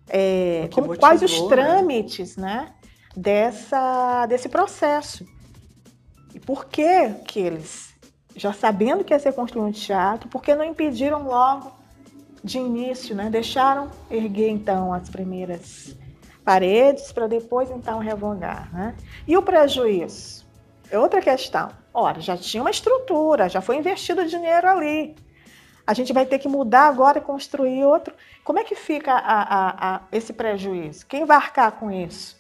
é, 0.10 0.68
como, 0.74 0.88
motivou, 0.88 0.98
quais 0.98 1.22
os 1.24 1.42
né? 1.42 1.48
trâmites, 1.48 2.36
né? 2.36 2.44
né, 2.46 2.74
dessa, 3.16 4.26
desse 4.26 4.50
processo. 4.50 5.26
E 6.34 6.40
por 6.40 6.66
que 6.66 7.10
que 7.28 7.40
eles, 7.40 7.94
já 8.36 8.54
sabendo 8.54 9.04
que 9.04 9.14
ia 9.14 9.20
ser 9.20 9.34
construído 9.34 9.68
um 9.68 9.72
teatro, 9.72 10.30
por 10.30 10.42
que 10.42 10.54
não 10.56 10.64
impediram 10.64 11.24
logo 11.24 11.72
de 12.44 12.58
início, 12.58 13.16
né? 13.16 13.30
Deixaram 13.30 13.90
erguer 14.10 14.50
então 14.50 14.94
as 14.94 15.10
primeiras 15.10 15.96
paredes 16.44 17.12
para 17.12 17.28
depois 17.28 17.70
então 17.70 18.00
revogar. 18.00 18.74
Né? 18.74 18.96
E 19.28 19.38
o 19.38 19.42
prejuízo? 19.42 20.48
É 20.90 20.98
outra 20.98 21.22
questão. 21.22 21.70
Ora, 21.94 22.20
já 22.20 22.36
tinha 22.36 22.64
uma 22.64 22.72
estrutura, 22.72 23.50
já 23.50 23.62
foi 23.62 23.78
investido 23.78 24.26
dinheiro 24.26 24.68
ali. 24.68 25.16
A 25.86 25.94
gente 25.94 26.14
vai 26.14 26.26
ter 26.26 26.40
que 26.40 26.48
mudar 26.48 26.88
agora 26.88 27.18
e 27.18 27.22
construir 27.22 27.84
outro. 27.84 28.16
Como 28.44 28.58
é 28.58 28.64
que 28.64 28.76
fica 28.76 29.12
a, 29.12 29.42
a, 29.42 29.96
a 29.96 30.02
esse 30.12 30.34
prejuízo? 30.34 31.06
Quem 31.06 31.26
vai 31.26 31.38
arcar 31.38 31.72
com 31.74 31.92
isso? 31.92 32.39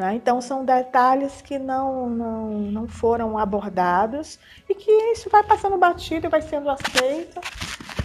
Né? 0.00 0.14
Então, 0.14 0.40
são 0.40 0.64
detalhes 0.64 1.42
que 1.42 1.58
não, 1.58 2.08
não, 2.08 2.50
não 2.52 2.88
foram 2.88 3.36
abordados 3.36 4.38
e 4.66 4.74
que 4.74 4.90
isso 5.12 5.28
vai 5.28 5.42
passando 5.42 5.76
batido 5.76 6.26
e 6.26 6.30
vai 6.30 6.40
sendo 6.40 6.70
aceito. 6.70 7.38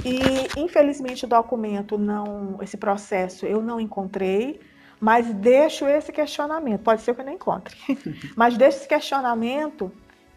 E, 0.03 0.59
infelizmente, 0.59 1.23
o 1.23 1.27
documento, 1.27 1.97
não, 1.97 2.57
esse 2.61 2.75
processo, 2.75 3.45
eu 3.45 3.61
não 3.61 3.79
encontrei. 3.79 4.59
Mas 4.99 5.33
deixo 5.33 5.87
esse 5.87 6.11
questionamento, 6.11 6.81
pode 6.81 7.01
ser 7.01 7.15
que 7.15 7.21
eu 7.21 7.25
não 7.25 7.31
encontre, 7.31 7.75
mas 8.35 8.57
deixo 8.57 8.77
esse 8.79 8.87
questionamento 8.87 9.89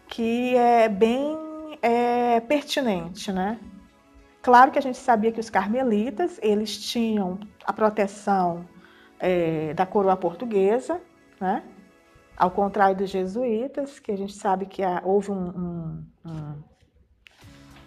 que 0.07 0.55
é 0.55 0.87
bem 0.87 1.37
é, 1.81 2.39
pertinente, 2.41 3.31
né? 3.31 3.57
Claro 4.41 4.71
que 4.71 4.79
a 4.79 4.81
gente 4.81 4.97
sabia 4.97 5.31
que 5.31 5.39
os 5.39 5.49
carmelitas, 5.49 6.39
eles 6.41 6.77
tinham 6.77 7.39
a 7.65 7.73
proteção 7.73 8.65
é, 9.19 9.73
da 9.73 9.85
coroa 9.85 10.15
portuguesa, 10.15 11.01
né? 11.39 11.63
Ao 12.37 12.49
contrário 12.49 12.95
dos 12.95 13.09
jesuítas, 13.09 13.99
que 13.99 14.11
a 14.11 14.17
gente 14.17 14.33
sabe 14.33 14.65
que 14.65 14.81
houve 15.03 15.31
um, 15.31 15.35
um, 15.35 16.05
um, 16.25 16.63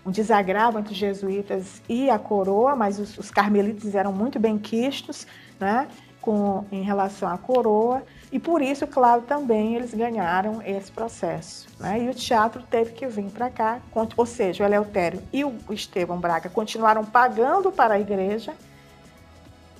um, 0.06 0.10
desagravo 0.10 0.78
entre 0.78 0.92
os 0.92 0.98
jesuítas 0.98 1.82
e 1.88 2.10
a 2.10 2.18
coroa, 2.18 2.76
mas 2.76 2.98
os, 2.98 3.16
os 3.16 3.30
carmelitas 3.30 3.94
eram 3.94 4.12
muito 4.12 4.38
bem 4.38 4.58
quistos, 4.58 5.26
né? 5.58 5.88
com, 6.22 6.64
em 6.70 6.82
relação 6.82 7.28
à 7.28 7.36
coroa, 7.36 8.02
e 8.30 8.38
por 8.38 8.62
isso, 8.62 8.86
claro, 8.86 9.22
também 9.22 9.74
eles 9.74 9.92
ganharam 9.92 10.62
esse 10.62 10.90
processo. 10.90 11.66
Né? 11.78 12.04
E 12.04 12.08
o 12.08 12.14
teatro 12.14 12.62
teve 12.62 12.92
que 12.92 13.06
vir 13.08 13.28
para 13.30 13.50
cá, 13.50 13.80
ou 14.16 14.24
seja, 14.24 14.62
o 14.62 14.66
Eleutério 14.66 15.20
e 15.32 15.44
o 15.44 15.52
Estevão 15.70 16.18
Braga 16.18 16.48
continuaram 16.48 17.04
pagando 17.04 17.70
para 17.72 17.94
a 17.94 18.00
igreja, 18.00 18.54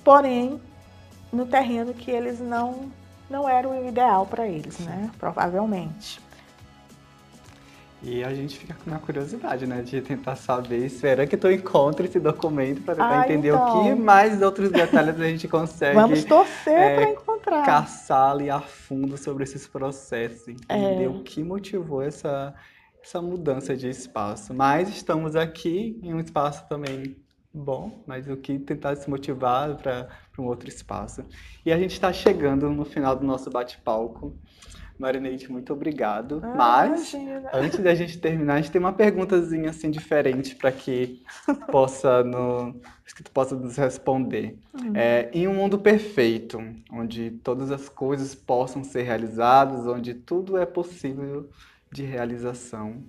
porém, 0.03 0.61
no 1.31 1.45
terreno 1.45 1.93
que 1.93 2.11
eles 2.11 2.39
não, 2.39 2.91
não 3.33 3.49
era 3.49 3.67
o 3.67 3.87
ideal 3.87 4.27
para 4.27 4.47
eles, 4.47 4.77
né? 4.79 5.09
provavelmente. 5.17 6.21
E 8.03 8.23
a 8.23 8.33
gente 8.33 8.59
fica 8.59 8.75
na 8.85 8.99
curiosidade, 8.99 9.65
né, 9.65 9.81
de 9.81 10.01
tentar 10.01 10.35
saber, 10.35 10.85
espera 10.85 11.25
que 11.25 11.37
tu 11.37 11.49
encontre 11.49 12.05
esse 12.05 12.19
documento 12.19 12.81
para 12.81 12.95
tentar 12.95 13.21
ah, 13.21 13.25
entender 13.25 13.47
então. 13.47 13.79
o 13.79 13.83
que 13.83 13.95
mais 13.95 14.41
outros 14.41 14.69
detalhes 14.69 15.19
a 15.19 15.23
gente 15.23 15.47
consegue. 15.47 15.95
Vamos 15.95 16.25
torcer 16.25 16.73
é, 16.73 16.95
para 16.95 17.09
encontrar. 17.11 17.65
Caçar 17.65 18.31
ali 18.31 18.49
a 18.49 18.59
fundo 18.59 19.17
sobre 19.17 19.45
esses 19.45 19.65
processos, 19.65 20.49
entender 20.49 21.05
é. 21.05 21.07
o 21.07 21.23
que 21.23 21.41
motivou 21.41 22.01
essa, 22.01 22.53
essa 23.01 23.21
mudança 23.21 23.73
de 23.73 23.87
espaço. 23.87 24.53
Mas 24.53 24.89
estamos 24.89 25.37
aqui 25.37 25.97
em 26.03 26.13
um 26.13 26.19
espaço 26.19 26.67
também 26.67 27.15
bom, 27.53 28.03
mas 28.07 28.27
o 28.27 28.35
que 28.35 28.57
tentar 28.57 28.95
se 28.95 29.09
motivar 29.09 29.75
para 29.75 30.09
um 30.39 30.45
outro 30.45 30.67
espaço. 30.67 31.23
E 31.65 31.71
a 31.71 31.77
gente 31.77 31.91
está 31.91 32.11
chegando 32.11 32.69
no 32.69 32.83
final 32.83 33.15
do 33.15 33.25
nosso 33.25 33.49
bate-palco. 33.49 34.35
Marineide, 34.97 35.51
muito 35.51 35.73
obrigado. 35.73 36.39
Ah, 36.43 36.53
Mas, 36.55 37.13
imagina. 37.13 37.49
antes 37.53 37.79
da 37.79 37.95
gente 37.95 38.17
terminar, 38.19 38.55
a 38.55 38.57
gente 38.57 38.71
tem 38.71 38.79
uma 38.79 38.93
perguntazinha 38.93 39.69
assim 39.69 39.89
diferente 39.89 40.55
para 40.55 40.71
que 40.71 41.23
possa 41.71 42.23
no, 42.23 42.79
que 43.15 43.23
tu 43.23 43.31
possa 43.31 43.55
nos 43.55 43.75
responder. 43.77 44.57
Uhum. 44.73 44.95
É, 44.95 45.29
em 45.33 45.47
um 45.47 45.53
mundo 45.53 45.77
perfeito, 45.79 46.59
onde 46.91 47.31
todas 47.43 47.71
as 47.71 47.89
coisas 47.89 48.33
possam 48.33 48.83
ser 48.83 49.03
realizadas, 49.03 49.85
onde 49.87 50.13
tudo 50.13 50.57
é 50.57 50.65
possível 50.65 51.49
de 51.91 52.03
realização, 52.03 53.03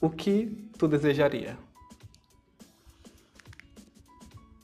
o 0.00 0.08
que 0.08 0.70
tu 0.78 0.88
desejaria? 0.88 1.58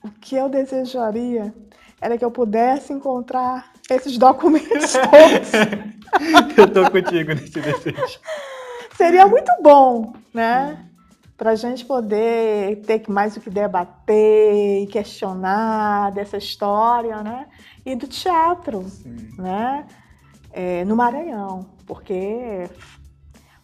O 0.07 0.11
que 0.21 0.37
eu 0.37 0.49
desejaria 0.49 1.53
era 2.01 2.17
que 2.17 2.25
eu 2.25 2.31
pudesse 2.31 2.93
encontrar 2.93 3.73
esses 3.91 4.17
documentos 4.17 4.93
todos. 5.11 5.97
Eu 6.57 6.73
tô 6.73 6.91
contigo 6.91 7.35
nesse 7.35 7.61
desejo. 7.61 8.21
Seria 8.97 9.27
muito 9.27 9.51
bom, 9.61 10.15
né? 10.33 10.87
Para 11.37 11.51
a 11.51 11.55
gente 11.57 11.85
poder 11.85 12.81
ter 12.87 13.03
mais 13.09 13.37
o 13.37 13.41
que 13.41 13.51
debater 13.51 14.85
e 14.85 14.87
questionar 14.87 16.13
dessa 16.13 16.37
história, 16.37 17.23
né? 17.23 17.47
E 17.85 17.95
do 17.97 18.07
teatro, 18.07 18.85
Sim. 18.85 19.35
né? 19.37 19.87
É, 20.53 20.85
no 20.85 20.97
Maranhão, 20.97 21.67
porque 21.87 22.71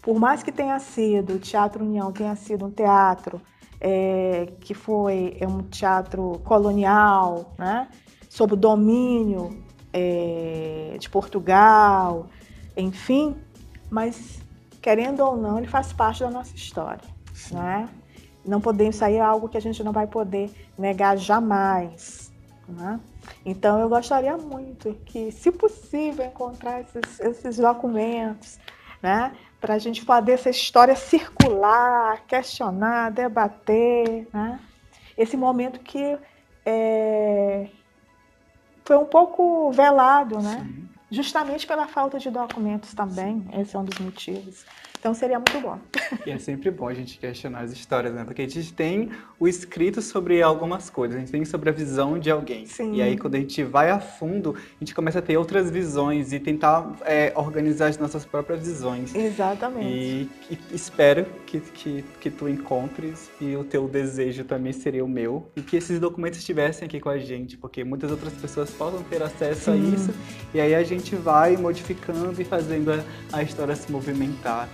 por 0.02 0.18
mais 0.18 0.42
que 0.42 0.50
tenha 0.50 0.78
sido, 0.80 1.34
o 1.34 1.38
Teatro 1.38 1.84
União 1.84 2.12
tenha 2.12 2.34
sido 2.34 2.66
um 2.66 2.70
teatro 2.70 3.40
é, 3.84 4.46
que 4.60 4.74
foi 4.74 5.36
é 5.40 5.46
um 5.46 5.60
teatro 5.62 6.40
colonial, 6.44 7.52
né? 7.58 7.88
sob 8.28 8.54
o 8.54 8.56
domínio 8.56 9.60
é, 9.92 10.96
de 11.00 11.10
Portugal, 11.10 12.28
enfim, 12.76 13.36
mas 13.90 14.40
querendo 14.80 15.20
ou 15.20 15.36
não, 15.36 15.58
ele 15.58 15.66
faz 15.66 15.92
parte 15.92 16.20
da 16.20 16.30
nossa 16.30 16.54
história. 16.54 17.02
Né? 17.50 17.88
Não 18.46 18.60
podemos 18.60 18.94
sair 18.96 19.18
algo 19.18 19.48
que 19.48 19.56
a 19.56 19.60
gente 19.60 19.82
não 19.82 19.92
vai 19.92 20.06
poder 20.06 20.48
negar 20.78 21.18
jamais. 21.18 22.32
Né? 22.68 23.00
Então 23.44 23.80
eu 23.80 23.88
gostaria 23.88 24.36
muito 24.36 24.94
que, 25.04 25.32
se 25.32 25.50
possível, 25.50 26.24
encontrar 26.24 26.82
esses, 26.82 27.20
esses 27.20 27.56
documentos, 27.56 28.58
né? 29.02 29.32
Para 29.62 29.74
a 29.74 29.78
gente 29.78 30.04
poder 30.04 30.32
essa 30.32 30.50
história 30.50 30.96
circular, 30.96 32.24
questionar, 32.26 33.12
debater. 33.12 34.26
Né? 34.32 34.58
Esse 35.16 35.36
momento 35.36 35.78
que 35.78 36.18
é, 36.66 37.68
foi 38.84 38.96
um 38.96 39.04
pouco 39.04 39.70
velado, 39.70 40.40
né? 40.40 40.66
Sim. 40.66 40.88
Justamente 41.12 41.64
pela 41.66 41.86
falta 41.86 42.18
de 42.18 42.28
documentos 42.28 42.92
também, 42.92 43.46
esse 43.52 43.76
é 43.76 43.78
um 43.78 43.84
dos 43.84 43.98
motivos. 43.98 44.64
Então 45.02 45.12
seria 45.12 45.36
muito 45.36 45.60
bom. 45.60 45.80
E 46.24 46.30
é 46.30 46.38
sempre 46.38 46.70
bom 46.70 46.86
a 46.86 46.94
gente 46.94 47.18
questionar 47.18 47.62
as 47.62 47.72
histórias, 47.72 48.14
né? 48.14 48.22
Porque 48.22 48.42
a 48.42 48.48
gente 48.48 48.72
tem 48.72 49.10
o 49.40 49.48
escrito 49.48 50.00
sobre 50.00 50.40
algumas 50.40 50.88
coisas, 50.88 51.16
a 51.16 51.18
gente 51.18 51.32
tem 51.32 51.44
sobre 51.44 51.70
a 51.70 51.72
visão 51.72 52.20
de 52.20 52.30
alguém. 52.30 52.66
Sim. 52.66 52.94
E 52.94 53.02
aí 53.02 53.18
quando 53.18 53.34
a 53.34 53.38
gente 53.38 53.64
vai 53.64 53.90
a 53.90 53.98
fundo, 53.98 54.54
a 54.56 54.78
gente 54.78 54.94
começa 54.94 55.18
a 55.18 55.22
ter 55.22 55.36
outras 55.36 55.72
visões 55.72 56.32
e 56.32 56.38
tentar 56.38 56.94
é, 57.04 57.32
organizar 57.34 57.88
as 57.88 57.98
nossas 57.98 58.24
próprias 58.24 58.60
visões. 58.60 59.12
Exatamente. 59.12 59.88
E, 59.88 60.30
e 60.48 60.58
espero 60.72 61.26
que, 61.46 61.58
que, 61.58 62.04
que 62.20 62.30
tu 62.30 62.48
encontres 62.48 63.28
e 63.40 63.56
o 63.56 63.64
teu 63.64 63.88
desejo 63.88 64.44
também 64.44 64.72
seria 64.72 65.04
o 65.04 65.08
meu. 65.08 65.50
E 65.56 65.62
que 65.62 65.76
esses 65.76 65.98
documentos 65.98 66.38
estivessem 66.38 66.86
aqui 66.86 67.00
com 67.00 67.08
a 67.08 67.18
gente, 67.18 67.56
porque 67.56 67.82
muitas 67.82 68.08
outras 68.12 68.34
pessoas 68.34 68.70
possam 68.70 69.02
ter 69.02 69.20
acesso 69.20 69.72
Sim. 69.72 69.72
a 69.72 69.96
isso. 69.96 70.14
E 70.54 70.60
aí 70.60 70.76
a 70.76 70.84
gente 70.84 71.16
vai 71.16 71.56
modificando 71.56 72.40
e 72.40 72.44
fazendo 72.44 72.92
a, 72.92 73.02
a 73.32 73.42
história 73.42 73.74
se 73.74 73.90
movimentar. 73.90 74.68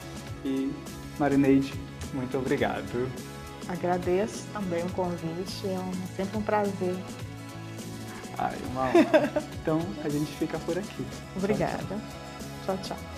E 0.44 0.72
Marineide, 1.18 1.74
muito 2.14 2.38
obrigado. 2.38 3.10
Agradeço 3.68 4.46
também 4.52 4.82
o 4.82 4.90
convite, 4.90 5.66
é 5.66 5.78
um, 5.78 5.92
sempre 6.16 6.38
um 6.38 6.42
prazer. 6.42 6.96
Ai, 8.38 8.56
uma 8.70 8.84
honra. 8.88 9.32
então 9.60 9.80
a 10.04 10.08
gente 10.08 10.30
fica 10.36 10.58
por 10.60 10.78
aqui. 10.78 11.04
Obrigada. 11.36 11.98
tchau. 12.64 12.76
tchau. 12.76 12.96
tchau. 12.96 13.17